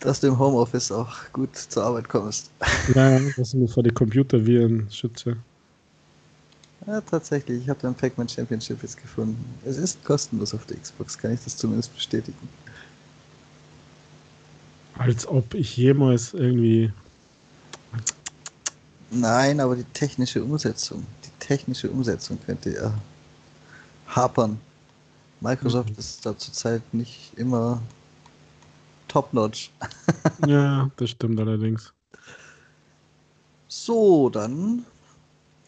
[0.00, 2.50] Dass du im Homeoffice auch gut zur Arbeit kommst.
[2.94, 5.36] Ja, dass ich mir vor die Computerviren schütze.
[6.86, 7.62] Ja, tatsächlich.
[7.62, 9.44] Ich habe den Pac-Man Championship jetzt gefunden.
[9.66, 12.48] Es ist kostenlos auf der Xbox, kann ich das zumindest bestätigen.
[14.94, 16.90] Als ob ich jemals irgendwie.
[19.10, 21.04] Nein, aber die technische Umsetzung.
[21.24, 22.94] Die technische Umsetzung könnte ja
[24.08, 24.58] hapern.
[25.40, 25.98] Microsoft mhm.
[25.98, 27.80] ist da zurzeit nicht immer
[29.08, 29.70] top-notch.
[30.46, 31.92] ja, das stimmt allerdings.
[33.68, 34.84] So, dann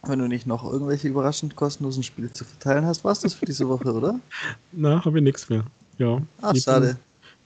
[0.05, 3.47] wenn du nicht noch irgendwelche überraschend kostenlosen Spiele zu verteilen hast, war es das für
[3.47, 4.19] diese Woche, oder?
[4.73, 5.65] Na, habe ich nichts mehr.
[5.99, 6.23] Ja.
[6.41, 6.97] Ach, ich schade.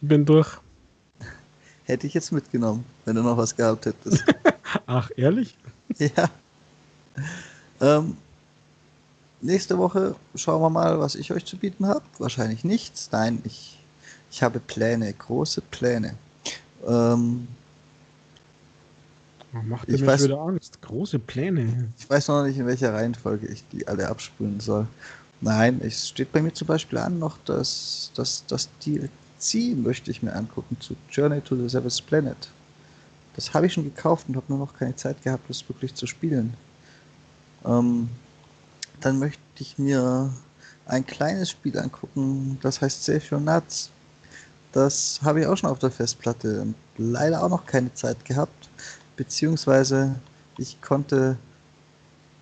[0.01, 0.49] Bin, bin durch.
[1.85, 4.25] Hätte ich jetzt mitgenommen, wenn du noch was gehabt hättest.
[4.87, 5.57] Ach, ehrlich?
[5.99, 6.31] Ja.
[7.81, 8.17] Ähm,
[9.43, 12.03] nächste Woche schauen wir mal, was ich euch zu bieten habe.
[12.19, 13.11] Wahrscheinlich nichts.
[13.13, 13.79] Nein, ich,
[14.31, 16.15] ich habe Pläne, große Pläne.
[16.87, 17.49] Ähm,
[19.65, 20.81] Macht ich weiß, wieder Angst.
[20.81, 21.91] Große Pläne.
[21.99, 24.87] Ich weiß noch nicht, in welcher Reihenfolge ich die alle abspulen soll.
[25.43, 30.23] Nein, es steht bei mir zum Beispiel an noch, dass das, das DLC möchte ich
[30.23, 32.51] mir angucken zu Journey to the Seventh Planet.
[33.35, 36.07] Das habe ich schon gekauft und habe nur noch keine Zeit gehabt, das wirklich zu
[36.07, 36.55] spielen.
[37.67, 38.09] Ähm,
[39.03, 40.33] dann möchte ich mir
[40.87, 43.91] ein kleines Spiel angucken, das heißt Save Your Nuts.
[44.73, 48.71] Das habe ich auch schon auf der Festplatte und leider auch noch keine Zeit gehabt
[49.17, 50.15] beziehungsweise
[50.59, 51.37] ich konnte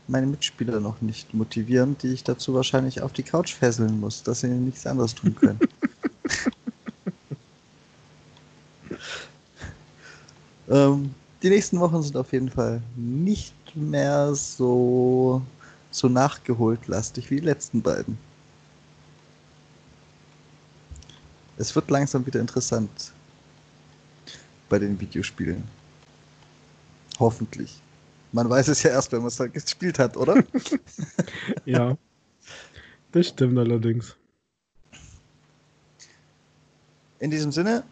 [0.09, 4.41] meine Mitspieler noch nicht motivieren, die ich dazu wahrscheinlich auf die Couch fesseln muss, dass
[4.41, 5.61] sie nichts anderes tun können.
[10.69, 15.43] ähm, die nächsten Wochen sind auf jeden Fall nicht mehr so,
[15.91, 18.19] so nachgeholt lastig wie die letzten beiden.
[21.59, 23.13] Es wird langsam wieder interessant
[24.69, 25.65] bei den Videospielen.
[27.19, 27.83] Hoffentlich.
[28.33, 30.43] Man weiß es ja erst, wenn man es halt gespielt hat, oder?
[31.65, 31.97] ja.
[33.13, 34.17] Das stimmt allerdings.
[37.19, 37.83] In diesem Sinne,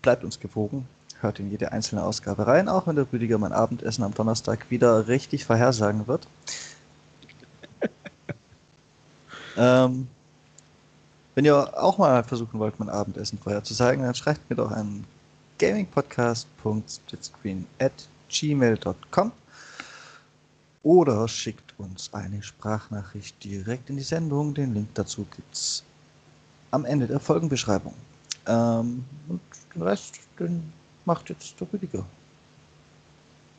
[0.00, 0.88] bleibt uns gewogen.
[1.20, 5.08] Hört in jede einzelne Ausgabe rein, auch wenn der Rüdiger mein Abendessen am Donnerstag wieder
[5.08, 6.26] richtig vorhersagen wird.
[9.56, 10.06] Ähm,
[11.34, 15.04] wenn ihr auch mal versuchen wollt, mein Abendessen vorherzusagen, dann schreibt mir doch an
[15.58, 19.32] gamingpodcast.splitscreen at gmail.com
[20.82, 24.52] oder schickt uns eine Sprachnachricht direkt in die Sendung.
[24.54, 25.82] Den Link dazu gibt es
[26.70, 27.94] am Ende der Folgenbeschreibung.
[28.46, 29.40] Ähm, und
[29.74, 30.72] den Rest, den
[31.04, 32.04] macht jetzt der Rüdiger.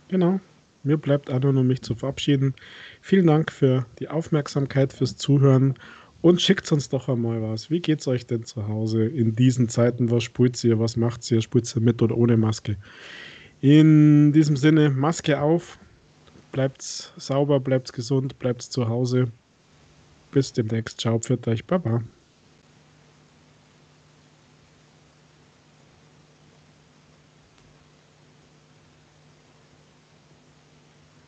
[0.07, 0.39] Genau.
[0.85, 2.53] Mir bleibt auch nur mich zu verabschieden.
[3.01, 5.73] Vielen Dank für die Aufmerksamkeit, fürs Zuhören
[6.21, 7.71] und schickt uns doch einmal was.
[7.71, 10.11] Wie geht's euch denn zu Hause in diesen Zeiten?
[10.11, 10.79] Was spult ihr?
[10.79, 11.41] Was macht ihr?
[11.41, 12.77] Spult ihr mit oder ohne Maske?
[13.61, 15.79] In diesem Sinne, Maske auf,
[16.51, 16.83] bleibt
[17.17, 19.27] sauber, bleibt gesund, bleibt zu Hause.
[20.31, 21.01] Bis demnächst.
[21.01, 22.03] Ciao, pfiat euch, Baba.